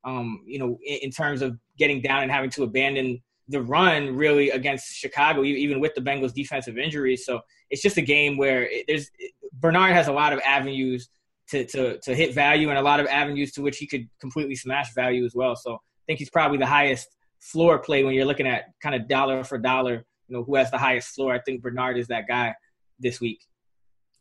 [0.03, 4.15] um, you know, in, in, terms of getting down and having to abandon the run
[4.15, 7.25] really against Chicago, even with the Bengals' defensive injuries.
[7.25, 9.09] So it's just a game where it, there's
[9.53, 11.09] Bernard has a lot of avenues
[11.49, 14.55] to, to, to hit value and a lot of avenues to which he could completely
[14.55, 15.55] smash value as well.
[15.55, 17.07] So I think he's probably the highest
[17.39, 20.71] floor play when you're looking at kind of dollar for dollar, you know, who has
[20.71, 21.33] the highest floor.
[21.33, 22.55] I think Bernard is that guy
[22.99, 23.41] this week.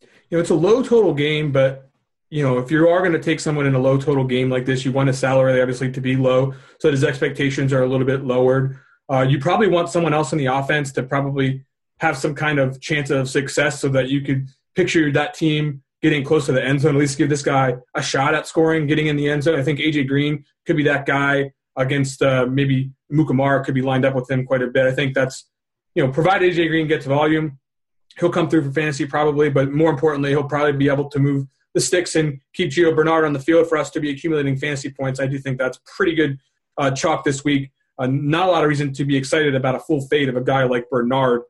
[0.01, 1.89] You know, it's a low total game, but
[2.31, 4.65] you know, if you are going to take someone in a low total game like
[4.65, 8.07] this, you want a salary obviously to be low, so his expectations are a little
[8.07, 8.79] bit lowered.
[9.13, 11.65] Uh, you probably want someone else in the offense to probably
[11.99, 16.25] have some kind of chance of success, so that you could picture that team getting
[16.25, 16.97] close to the end zone.
[16.97, 19.59] At least give this guy a shot at scoring, getting in the end zone.
[19.59, 24.05] I think AJ Green could be that guy against uh, maybe Mukamara could be lined
[24.05, 24.87] up with him quite a bit.
[24.87, 25.47] I think that's
[25.95, 27.59] you know, provided AJ Green gets volume,
[28.19, 31.47] he'll come through for fantasy probably, but more importantly, he'll probably be able to move
[31.75, 34.91] the sticks and keep Gio Bernard on the field for us to be accumulating fantasy
[34.91, 35.21] points.
[35.21, 36.39] I do think that's pretty good
[36.77, 37.71] uh, chalk this week.
[38.03, 40.41] Uh, not a lot of reason to be excited about a full fade of a
[40.41, 41.43] guy like Bernard.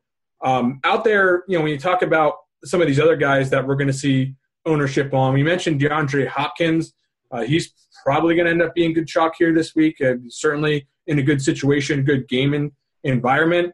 [0.43, 3.65] Um, out there, you know, when you talk about some of these other guys that
[3.65, 6.93] we're going to see ownership on, we mentioned DeAndre Hopkins.
[7.31, 7.73] Uh, he's
[8.05, 9.99] probably going to end up being good chalk here this week.
[9.99, 12.71] Uh, certainly in a good situation, good gaming
[13.03, 13.73] environment.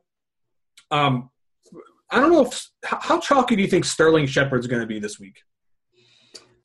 [0.90, 1.32] Um,
[2.10, 5.20] I don't know if how chalky do you think Sterling Shepard's going to be this
[5.20, 5.42] week?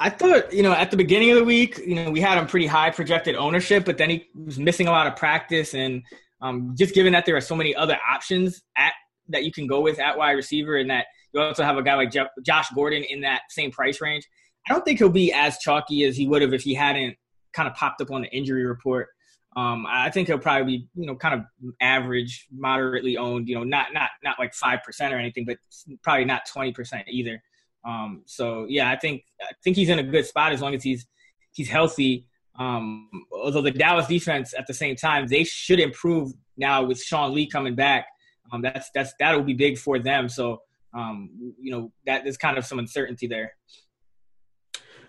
[0.01, 2.47] I thought, you know, at the beginning of the week, you know, we had him
[2.47, 6.03] pretty high projected ownership, but then he was missing a lot of practice, and
[6.41, 8.93] um, just given that there are so many other options at
[9.29, 11.95] that you can go with at wide receiver, and that you also have a guy
[11.95, 12.13] like
[12.45, 14.27] Josh Gordon in that same price range.
[14.69, 17.17] I don't think he'll be as chalky as he would have if he hadn't
[17.53, 19.09] kind of popped up on the injury report.
[19.57, 23.49] Um, I think he'll probably be, you know, kind of average, moderately owned.
[23.49, 25.59] You know, not not not like five percent or anything, but
[26.03, 27.41] probably not twenty percent either.
[27.85, 30.83] Um, so yeah, I think I think he's in a good spot as long as
[30.83, 31.07] he's
[31.53, 32.27] he's healthy.
[32.59, 37.35] Um, although the Dallas defense at the same time they should improve now with Sean
[37.35, 38.07] Lee coming back.
[38.53, 40.29] Um, that's that's that will be big for them.
[40.29, 40.63] So
[40.95, 43.53] um, you know that there's kind of some uncertainty there.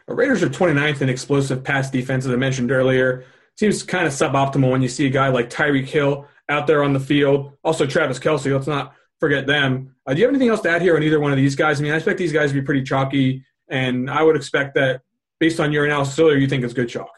[0.07, 3.25] Raiders are 29th in explosive pass defense, as I mentioned earlier.
[3.57, 6.93] Seems kind of suboptimal when you see a guy like Tyreek Hill out there on
[6.93, 7.53] the field.
[7.63, 8.53] Also, Travis Kelce.
[8.53, 9.95] Let's not forget them.
[10.05, 11.79] Uh, do you have anything else to add here on either one of these guys?
[11.79, 15.01] I mean, I expect these guys to be pretty chalky, and I would expect that
[15.39, 17.11] based on your analysis earlier, you think it's good chalk.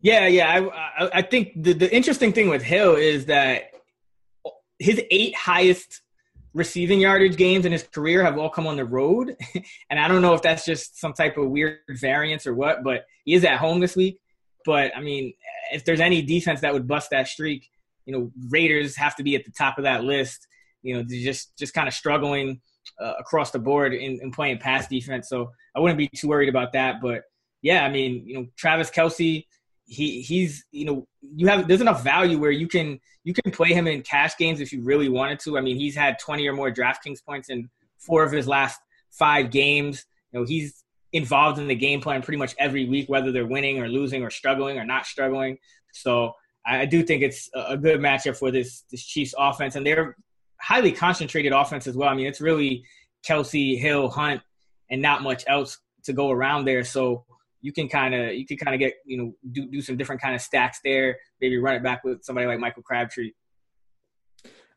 [0.00, 0.48] Yeah, yeah.
[0.48, 3.70] I, I, I think the, the interesting thing with Hill is that
[4.78, 6.02] his eight highest
[6.52, 9.34] receiving yardage games in his career have all come on the road.
[9.90, 13.04] and I don't know if that's just some type of weird variance or what, but
[13.24, 14.20] he is at home this week.
[14.64, 15.34] But I mean,
[15.72, 17.70] if there's any defense that would bust that streak,
[18.06, 20.46] you know, Raiders have to be at the top of that list
[20.84, 22.60] you know, just just kind of struggling
[23.00, 25.28] uh, across the board in, in, playing pass defense.
[25.28, 27.00] So I wouldn't be too worried about that.
[27.00, 27.22] But
[27.62, 29.46] yeah, I mean, you know, Travis Kelce,
[29.86, 33.72] he he's you know, you have there's enough value where you can you can play
[33.72, 35.56] him in cash games if you really wanted to.
[35.56, 38.78] I mean, he's had 20 or more DraftKings points in four of his last
[39.10, 40.04] five games.
[40.30, 43.80] You know, he's involved in the game plan pretty much every week, whether they're winning
[43.80, 45.56] or losing or struggling or not struggling.
[45.92, 46.34] So
[46.66, 50.16] I do think it's a good matchup for this this Chiefs offense, and they're
[50.64, 52.08] highly concentrated offense as well.
[52.08, 52.84] I mean, it's really
[53.28, 54.40] Kelce, Hill, Hunt,
[54.90, 56.84] and not much else to go around there.
[56.84, 57.24] So
[57.60, 60.20] you can kind of you can kind of get you know do do some different
[60.20, 61.18] kind of stacks there.
[61.40, 63.32] Maybe run it back with somebody like Michael Crabtree.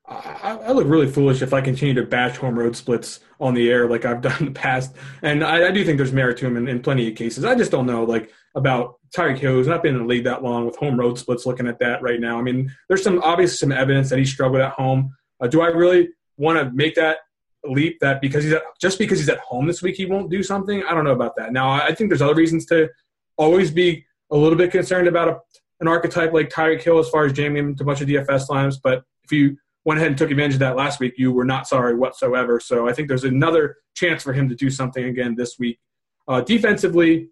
[0.09, 3.69] I, I, look really foolish if I continue to bash home road splits on the
[3.69, 6.47] air like I've done in the past, and I, I do think there's merit to
[6.47, 7.43] him in, in, plenty of cases.
[7.43, 10.43] I just don't know like about Tyreek Hill, who's not been in the league that
[10.43, 11.45] long with home road splits.
[11.45, 14.61] Looking at that right now, I mean, there's some obviously some evidence that he struggled
[14.61, 15.13] at home.
[15.39, 17.17] Uh, do I really want to make that
[17.65, 20.43] leap that because he's at, just because he's at home this week he won't do
[20.43, 20.83] something?
[20.83, 21.51] I don't know about that.
[21.51, 22.89] Now I think there's other reasons to
[23.37, 25.39] always be a little bit concerned about a,
[25.79, 28.49] an archetype like Tyreek Hill as far as jamming him to a bunch of DFS
[28.49, 28.77] lines.
[28.77, 31.67] But if you went ahead and took advantage of that last week, you were not
[31.67, 32.59] sorry whatsoever.
[32.59, 35.79] So I think there's another chance for him to do something again this week.
[36.27, 37.29] Uh, defensively,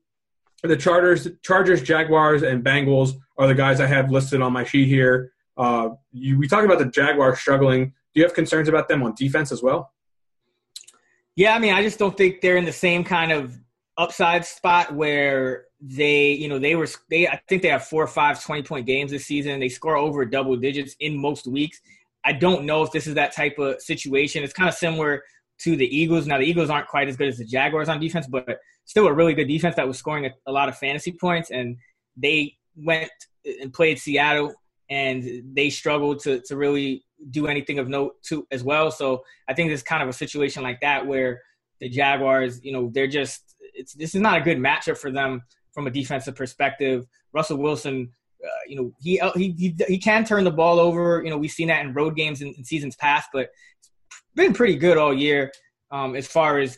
[0.64, 4.88] the Chargers, Chargers, Jaguars, and Bengals are the guys I have listed on my sheet
[4.88, 5.34] here.
[5.58, 7.86] Uh, you, we talked about the Jaguars struggling.
[8.14, 9.91] Do you have concerns about them on defense as well?
[11.36, 13.58] Yeah, I mean, I just don't think they're in the same kind of
[13.97, 18.08] upside spot where they, you know, they were, they, I think they have four or
[18.08, 19.60] five 20 point games this season.
[19.60, 21.80] They score over double digits in most weeks.
[22.24, 24.43] I don't know if this is that type of situation.
[24.43, 25.24] It's kind of similar
[25.60, 26.26] to the Eagles.
[26.26, 29.14] Now, the Eagles aren't quite as good as the Jaguars on defense, but still a
[29.14, 31.51] really good defense that was scoring a, a lot of fantasy points.
[31.51, 31.78] And
[32.18, 33.12] they went
[33.62, 34.53] and played Seattle
[34.90, 38.92] and they struggled to to really do anything of note to as well.
[38.92, 41.42] So I think it's kind of a situation like that where
[41.80, 45.42] the Jaguars, you know, they're just it's this is not a good matchup for them
[45.74, 47.06] from a defensive perspective.
[47.34, 48.10] Russell Wilson
[48.68, 51.22] you know, he, he he can turn the ball over.
[51.24, 53.92] You know, we've seen that in road games in, in seasons past, but it's
[54.36, 55.52] been pretty good all year
[55.92, 56.78] um, as far as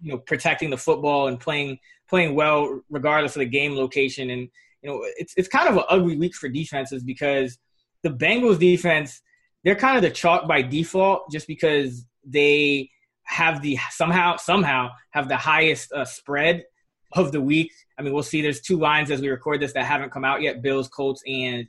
[0.00, 4.30] you know protecting the football and playing playing well regardless of the game location.
[4.30, 4.48] And
[4.82, 7.58] you know, it's it's kind of an ugly week for defenses because
[8.02, 9.20] the Bengals defense
[9.64, 12.90] they're kind of the chalk by default just because they
[13.24, 16.64] have the somehow somehow have the highest uh, spread
[17.12, 17.72] of the week.
[17.98, 18.40] I mean, we'll see.
[18.40, 21.66] There's two lines as we record this that haven't come out yet: Bills, Colts, and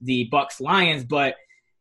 [0.00, 1.04] the Bucks, Lions.
[1.04, 1.36] But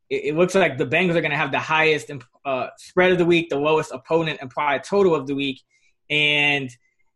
[0.10, 2.12] it, it looks like the Bengals are going to have the highest
[2.44, 5.62] uh, spread of the week, the lowest opponent, implied total of the week.
[6.10, 6.70] And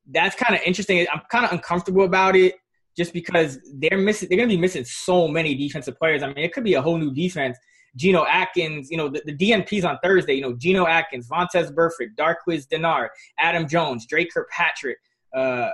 [0.10, 1.06] that's kind of interesting.
[1.14, 2.56] I'm kind of uncomfortable about it
[3.00, 4.28] just because they're missing.
[4.30, 6.22] They're to be missing so many defensive players.
[6.22, 7.58] I mean, it could be a whole new defense.
[7.96, 12.16] Geno Atkins, you know, the, the DNPs on Thursday, you know, Geno Atkins, Vontaze Burfict,
[12.18, 13.08] Darqueze Dennard,
[13.40, 14.98] Adam Jones, Drake Kirkpatrick,
[15.34, 15.70] uh,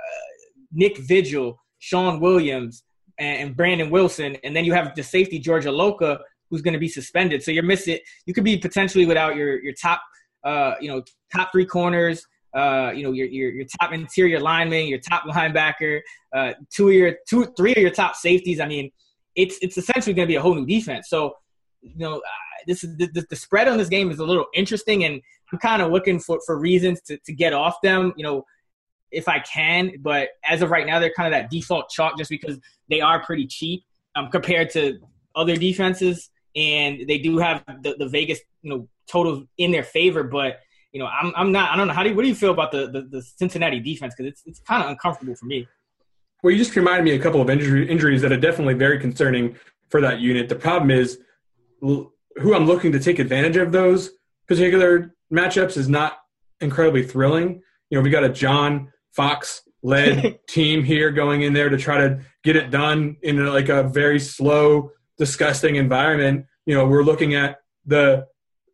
[0.72, 2.84] Nick Vigil, Shawn Williams,
[3.18, 4.38] and, and, Brandon Wilson.
[4.44, 6.20] And then you have the safety, George Iloka,
[6.52, 7.42] who's going to be suspended.
[7.42, 7.98] So you're missing,
[8.28, 10.00] you could be potentially without your, your top,
[10.44, 11.02] uh, you know,
[11.34, 12.24] top three corners,
[12.56, 16.00] uh, you know, your, your, your top interior lineman, your top linebacker,
[16.34, 18.60] uh, two of your two, three of your top safeties.
[18.60, 18.92] I mean,
[19.36, 21.10] it's it's essentially going to be a whole new defense.
[21.10, 21.34] So,
[21.82, 22.22] you know, uh,
[22.66, 25.82] this is the, the, spread on this game is a little interesting, and I'm kind
[25.82, 28.14] of looking for for reasons to to get off them.
[28.16, 28.46] You know,
[29.12, 32.30] if I can, but as of right now, they're kind of that default chalk just
[32.30, 32.58] because
[32.90, 33.84] they are pretty cheap
[34.16, 35.00] um, compared to
[35.36, 40.24] other defenses, and they do have the, the Vegas you know totals in their favor,
[40.24, 40.60] but
[40.96, 42.52] you know, I'm I'm not I don't know how do you, what do you feel
[42.52, 45.68] about the the, the Cincinnati defense because it's it's kind of uncomfortable for me.
[46.42, 49.58] Well, you just reminded me a couple of injury, injuries that are definitely very concerning
[49.90, 50.48] for that unit.
[50.48, 51.20] The problem is
[51.82, 54.12] who I'm looking to take advantage of those
[54.48, 56.20] particular matchups is not
[56.62, 57.62] incredibly thrilling.
[57.90, 61.98] You know, we got a John Fox led team here going in there to try
[61.98, 66.46] to get it done in a, like a very slow, disgusting environment.
[66.66, 68.28] You know, we're looking at the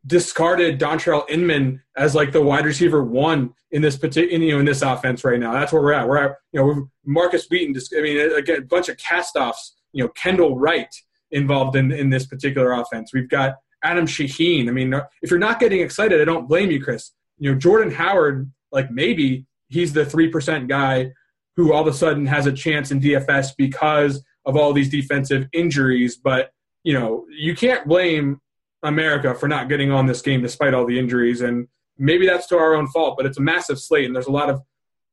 [0.06, 4.66] discarded Dontrelle Inman as like the wide receiver one in this particular, you know, in
[4.66, 5.54] this offense right now.
[5.54, 6.08] That's where we're at.
[6.08, 7.76] We're at, you know, Markus Wheaton.
[7.97, 9.72] I mean, again, a bunch of castoffs.
[9.93, 10.93] You know, Kendall Wright
[11.32, 13.12] involved in in this particular offense.
[13.14, 14.68] We've got Adam Shaheen.
[14.68, 17.12] I mean, if you're not getting excited, I don't blame you, Chris.
[17.38, 21.12] You know, Jordan Howard, like maybe he's the three percent guy
[21.56, 25.47] who all of a sudden has a chance in DFS because of all these defensive
[25.54, 26.18] injuries.
[26.18, 26.52] But
[26.84, 28.39] you know, you can't blame
[28.84, 31.41] America for not getting on this game despite all the injuries.
[31.41, 31.67] And
[31.97, 34.49] maybe that's to our own fault, but it's a massive slate, and there's a lot
[34.49, 34.61] of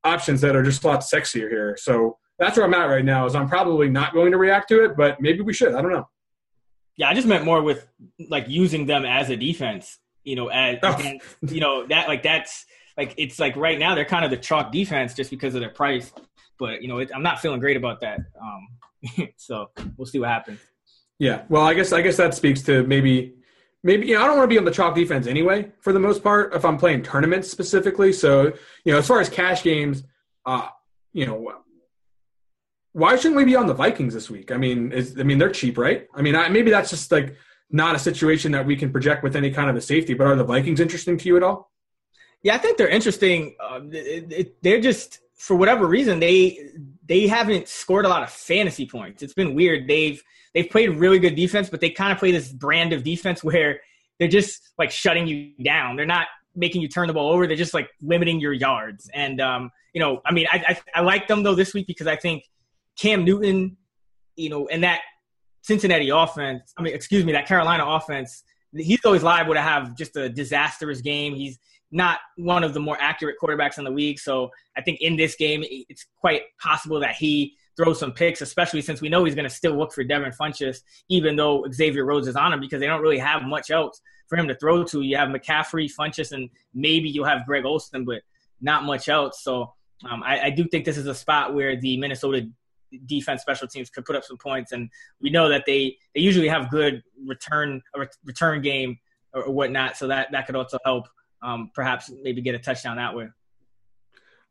[0.05, 1.77] options that are just a lot sexier here.
[1.79, 3.27] So that's where I'm at right now.
[3.27, 5.75] Is I'm probably not going to react to it, but maybe we should.
[5.75, 6.09] I don't know.
[6.97, 7.87] Yeah, I just meant more with
[8.29, 9.99] like using them as a defense.
[10.25, 11.19] You know, as oh.
[11.43, 12.65] you know that like that's
[12.97, 15.71] like it's like right now they're kind of the chalk defense just because of their
[15.71, 16.13] price.
[16.59, 18.21] But you know, it, I'm not feeling great about that.
[18.41, 20.61] Um, so we'll see what happens.
[21.19, 23.35] Yeah, well, I guess I guess that speaks to maybe
[23.83, 26.01] maybe you know, I don't want to be on the chalk defense anyway for the
[26.01, 28.13] most part if I'm playing tournaments specifically.
[28.13, 28.53] So
[28.85, 30.05] you know, as far as cash games,
[30.47, 30.69] uh,
[31.13, 31.53] you know,
[32.93, 34.51] why shouldn't we be on the Vikings this week?
[34.51, 36.09] I mean, is, I mean they're cheap, right?
[36.15, 37.37] I mean, I, maybe that's just like
[37.71, 40.15] not a situation that we can project with any kind of a safety.
[40.15, 41.71] But are the Vikings interesting to you at all?
[42.43, 43.57] Yeah, I think they're interesting.
[43.61, 46.71] Uh, it, it, they're just for whatever reason they
[47.07, 49.23] they haven't scored a lot of fantasy points.
[49.23, 49.89] It's been weird.
[49.89, 50.23] They've
[50.53, 53.81] they've played really good defense, but they kind of play this brand of defense where
[54.19, 55.97] they're just like shutting you down.
[55.97, 56.27] They're not
[56.57, 57.47] making you turn the ball over.
[57.47, 59.09] They're just like limiting your yards.
[59.15, 62.09] And um, you know, I mean, I, I, I like them though this week because
[62.09, 62.43] I think
[62.99, 63.77] Cam Newton,
[64.35, 65.01] you know, and that
[65.63, 66.73] Cincinnati offense.
[66.77, 68.43] I mean, excuse me, that Carolina offense.
[68.75, 71.35] He's always liable to have just a disastrous game.
[71.35, 71.59] He's
[71.91, 74.19] not one of the more accurate quarterbacks in the league.
[74.19, 78.83] So I think in this game, it's quite possible that he throw some picks, especially
[78.83, 82.29] since we know he's going to still look for Devin Funchess, even though Xavier Rhodes
[82.29, 85.03] is on him because they don't really have much else for him to throw to.
[85.03, 88.23] You have McCaffrey, Funchess, and maybe you'll have Greg Olsen, but
[88.61, 89.43] not much else.
[89.43, 89.73] So
[90.09, 92.49] um, I, I, do think this is a spot where the Minnesota
[93.07, 96.49] defense special teams could put up some points, and we know that they they usually
[96.49, 97.83] have good return
[98.25, 98.99] return game
[99.33, 101.07] or, or whatnot, so that that could also help
[101.43, 103.29] um, perhaps maybe get a touchdown that way.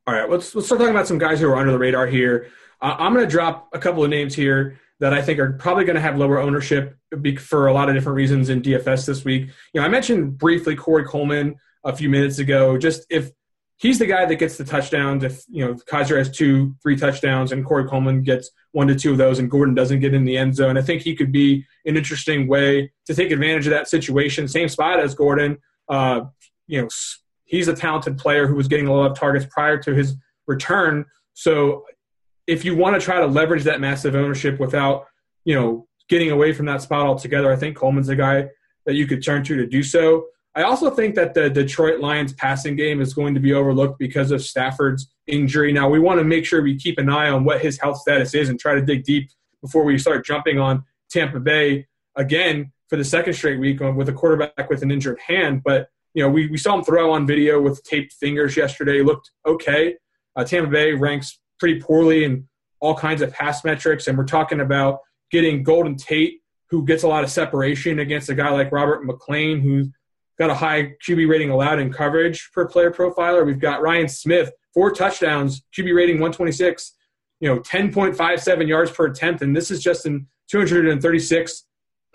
[0.05, 2.47] All right, let's let's start talking about some guys who are under the radar here.
[2.81, 5.85] Uh, I'm going to drop a couple of names here that I think are probably
[5.85, 6.97] going to have lower ownership
[7.39, 9.49] for a lot of different reasons in DFS this week.
[9.73, 12.77] You know, I mentioned briefly Corey Coleman a few minutes ago.
[12.77, 13.31] Just if
[13.77, 17.51] he's the guy that gets the touchdowns, if you know Kizer has two, three touchdowns,
[17.51, 20.37] and Corey Coleman gets one to two of those, and Gordon doesn't get in the
[20.37, 23.87] end zone, I think he could be an interesting way to take advantage of that
[23.87, 24.47] situation.
[24.47, 25.57] Same spot as Gordon.
[25.89, 26.21] Uh,
[26.67, 26.87] you know,
[27.45, 30.15] he's a talented player who was getting a lot of targets prior to his
[30.45, 31.05] return.
[31.33, 31.85] So
[32.45, 35.07] if you want to try to leverage that massive ownership without
[35.47, 37.49] you know, getting away from that spot altogether.
[37.49, 38.49] I think Coleman's a guy
[38.85, 40.25] that you could turn to to do so.
[40.55, 44.31] I also think that the Detroit Lions passing game is going to be overlooked because
[44.31, 45.71] of Stafford's injury.
[45.71, 48.33] Now, we want to make sure we keep an eye on what his health status
[48.33, 49.29] is and try to dig deep
[49.61, 51.87] before we start jumping on Tampa Bay
[52.17, 55.61] again for the second straight week uh, with a quarterback with an injured hand.
[55.63, 59.03] But, you know, we, we saw him throw on video with taped fingers yesterday.
[59.03, 59.95] looked okay.
[60.35, 62.47] Uh, Tampa Bay ranks pretty poorly in
[62.79, 64.97] all kinds of pass metrics, and we're talking about
[65.29, 66.41] getting Golden Tate,
[66.71, 69.89] who gets a lot of separation against a guy like Robert McClain, who's
[70.39, 73.45] got a high QB rating allowed in coverage per player profiler.
[73.45, 76.95] We've got Ryan Smith, four touchdowns, QB rating 126,
[77.41, 81.66] you know, 10.57 yards per attempt, and this is just in 236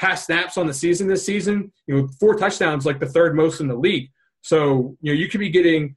[0.03, 1.73] pass snaps on the season this season.
[1.87, 4.11] You know, four touchdowns, like the third most in the league.
[4.43, 5.95] So you know, you could be getting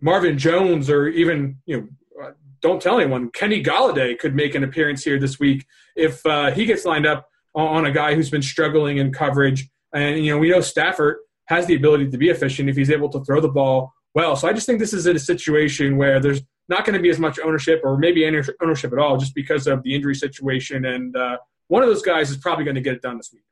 [0.00, 1.88] Marvin Jones or even you know.
[2.22, 2.30] Uh,
[2.60, 3.30] don't tell anyone.
[3.30, 7.28] Kenny Golladay could make an appearance here this week if uh, he gets lined up
[7.54, 9.68] on a guy who's been struggling in coverage.
[9.94, 13.08] And you know, we know Stafford has the ability to be efficient if he's able
[13.10, 14.34] to throw the ball well.
[14.34, 17.10] So I just think this is in a situation where there's not going to be
[17.10, 20.86] as much ownership or maybe any ownership at all just because of the injury situation.
[20.86, 21.36] And uh,
[21.68, 23.42] one of those guys is probably going to get it done this week.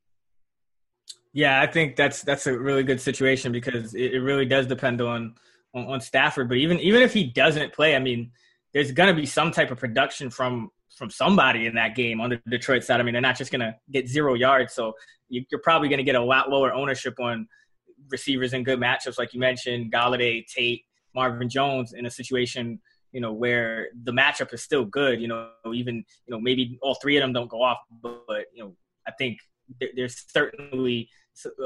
[1.33, 5.01] Yeah, I think that's that's a really good situation because it, it really does depend
[5.01, 5.35] on,
[5.75, 6.49] on, on Stafford.
[6.49, 8.33] But even even if he doesn't play, I mean,
[8.75, 12.31] there's going to be some type of production from from somebody in that game on
[12.31, 13.01] the Detroit side.
[13.01, 14.93] I mean, they're not just going to get zero yards, so
[15.31, 17.49] you, are probably going to get a lot lower ownership on
[18.11, 20.85] receivers in good matchups, like you mentioned, Golladay, Tate,
[21.15, 22.79] Marvin Jones, in a situation
[23.13, 25.21] you know where the matchup is still good.
[25.21, 28.47] You know, even you know maybe all three of them don't go off, but, but
[28.55, 29.39] you know I think
[29.95, 31.09] there's certainly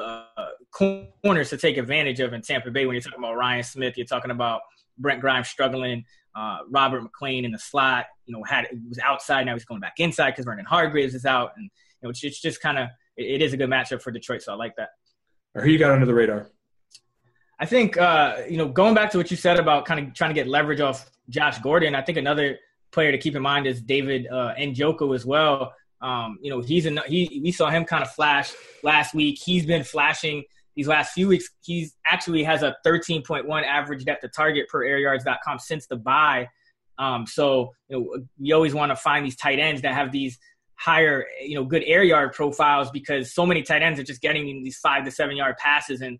[0.00, 0.24] uh,
[0.72, 3.96] corners to take advantage of in Tampa Bay when you're talking about Ryan Smith.
[3.96, 4.60] You're talking about
[4.98, 6.04] Brent Grimes struggling.
[6.34, 9.46] Uh, Robert McClain in the slot, you know, had it was outside.
[9.46, 11.70] Now he's going back inside because Vernon Hargreaves is out, and you
[12.02, 14.42] know, it's, it's just kind of it, it is a good matchup for Detroit.
[14.42, 14.90] So I like that
[15.56, 16.50] or who you got under the radar?
[17.58, 20.30] I think uh, you know going back to what you said about kind of trying
[20.30, 21.94] to get leverage off Josh Gordon.
[21.94, 22.58] I think another
[22.92, 25.74] player to keep in mind is David uh, Njoku as well.
[26.00, 28.52] Um, you know he's a, he we saw him kind of flash
[28.82, 29.38] last week.
[29.42, 31.48] He's been flashing these last few weeks.
[31.62, 36.48] He's actually has a 13.1 average depth of target per airyards.com since the bye.
[36.98, 40.38] Um, so you know we always want to find these tight ends that have these
[40.76, 44.62] higher, you know, good air yard profiles because so many tight ends are just getting
[44.62, 46.18] these five to seven yard passes and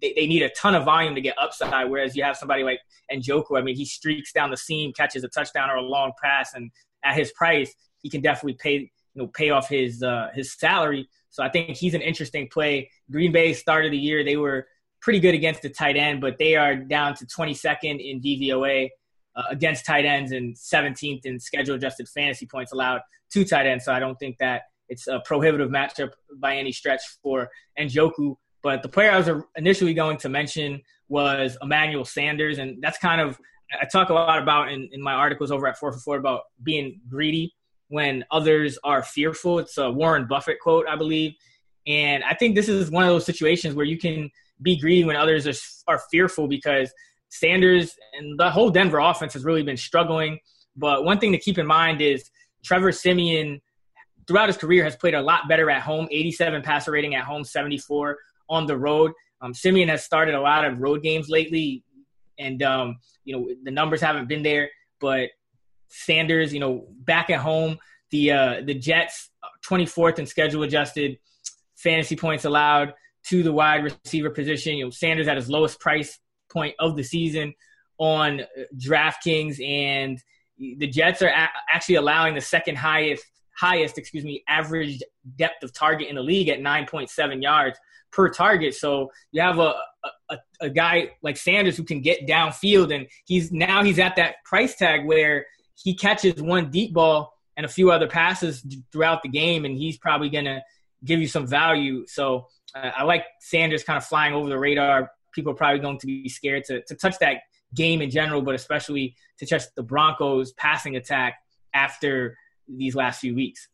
[0.00, 1.90] they, they need a ton of volume to get upside.
[1.90, 2.80] Whereas you have somebody like
[3.12, 6.54] Njoku, I mean, he streaks down the seam, catches a touchdown or a long pass,
[6.54, 6.70] and
[7.04, 11.08] at his price, he can definitely pay, you know, pay off his uh, his salary.
[11.30, 12.90] So I think he's an interesting play.
[13.10, 14.66] Green Bay started the year; they were
[15.00, 18.88] pretty good against the tight end, but they are down to 22nd in DVOA
[19.36, 23.00] uh, against tight ends and 17th in schedule adjusted fantasy points allowed
[23.32, 23.84] to tight ends.
[23.84, 28.36] So I don't think that it's a prohibitive matchup by any stretch for Njoku.
[28.66, 33.20] But the player I was initially going to mention was Emmanuel Sanders, and that's kind
[33.20, 33.38] of
[33.80, 36.40] I talk a lot about in, in my articles over at 4 for 4 about
[36.64, 37.54] being greedy
[37.90, 39.60] when others are fearful.
[39.60, 41.34] It's a Warren Buffett quote, I believe.
[41.86, 44.28] And I think this is one of those situations where you can
[44.60, 46.92] be greedy when others are, are fearful because
[47.28, 50.40] Sanders and the whole Denver offense has really been struggling.
[50.74, 52.28] But one thing to keep in mind is
[52.64, 53.60] Trevor Siemian
[54.26, 57.44] throughout his career, has played a lot better at home 87 passer rating at home,
[57.44, 58.18] 74
[58.48, 59.12] on the road.
[59.40, 61.84] Um, Siemian has started a lot of road games lately,
[62.38, 64.70] and um, you know the numbers haven't been there.
[65.00, 65.30] But
[65.88, 67.78] Sanders, you know, back at home,
[68.10, 69.30] the uh, the Jets
[69.68, 71.18] 24th in schedule adjusted
[71.76, 72.94] fantasy points allowed
[73.28, 74.76] to the wide receiver position.
[74.76, 76.18] You know, Sanders at his lowest price
[76.50, 77.54] point of the season
[77.98, 78.42] on
[78.76, 80.18] DraftKings, and
[80.58, 83.24] the Jets are a- actually allowing the second highest
[83.56, 85.02] highest, excuse me, average
[85.36, 87.78] depth of target in the league at 9.7 yards
[88.16, 88.74] per target.
[88.74, 89.74] So you have a,
[90.30, 94.36] a, a guy like Sanders who can get downfield, and he's now he's at that
[94.44, 99.28] price tag where he catches one deep ball and a few other passes throughout the
[99.28, 100.62] game, and he's probably to
[101.04, 102.06] give you some value.
[102.06, 105.98] So uh, I like Sanders kind of flying over the radar people are probably going
[105.98, 107.42] to be scared to, to touch that
[107.74, 111.34] game in general, but especially to touch the Broncos passing attack
[111.74, 112.36] after
[112.66, 113.68] these last few weeks.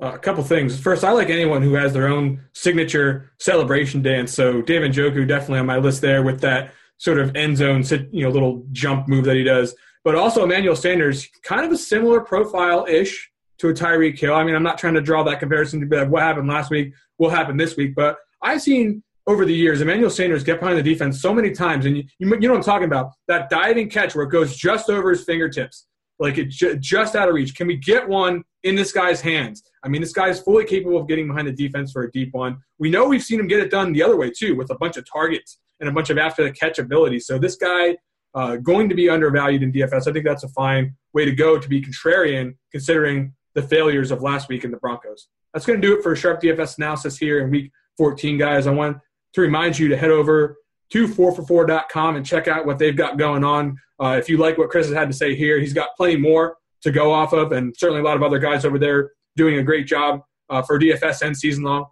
[0.00, 0.78] Uh, a couple things.
[0.78, 4.32] First, I like anyone who has their own signature celebration dance.
[4.32, 7.82] So David Njoku definitely on my list there with that sort of end zone,
[8.12, 9.74] you know, little jump move that he does.
[10.04, 14.34] But also Emmanuel Sanders, kind of a similar profile ish to a Tyreek Hill.
[14.34, 16.70] I mean, I'm not trying to draw that comparison to be like what happened last
[16.70, 20.78] week will happen this week, but I've seen over the years, Emmanuel Sanders get behind
[20.78, 23.90] the defense so many times, and you, you, know what I'm talking about that diving
[23.90, 25.86] catch where it goes just over his fingertips,
[26.18, 27.54] like it ju- just out of reach.
[27.54, 29.62] Can we get one in this guy's hands.
[29.82, 32.34] I mean, this guy is fully capable of getting behind the defense for a deep
[32.34, 32.58] one.
[32.78, 34.96] We know we've seen him get it done the other way too, with a bunch
[34.96, 37.20] of targets and a bunch of after the catch ability.
[37.20, 37.96] So this guy
[38.34, 40.06] uh, going to be undervalued in DFS.
[40.06, 44.22] I think that's a fine way to go to be contrarian, considering the failures of
[44.22, 45.28] last week in the Broncos.
[45.54, 48.66] That's going to do it for a sharp DFS analysis here in Week 14, guys.
[48.66, 48.98] I want
[49.32, 50.56] to remind you to head over
[50.90, 53.78] to 4for4.com and check out what they've got going on.
[54.00, 56.56] Uh, if you like what Chris has had to say here, he's got plenty more
[56.82, 59.62] to go off of, and certainly a lot of other guys over there doing a
[59.62, 61.86] great job uh, for DFS and season long.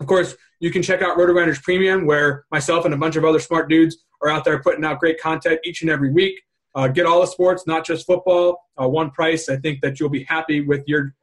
[0.00, 3.38] Of course, you can check out RotoGrinders Premium, where myself and a bunch of other
[3.38, 6.40] smart dudes are out there putting out great content each and every week.
[6.74, 9.48] Uh, get all the sports, not just football, uh, one price.
[9.48, 11.14] I think that you'll be happy with your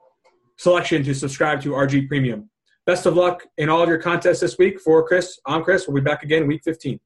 [0.58, 2.50] selection to subscribe to RG Premium.
[2.86, 4.80] Best of luck in all of your contests this week.
[4.80, 5.88] For Chris, I'm Chris.
[5.88, 7.00] We'll be back again week 15.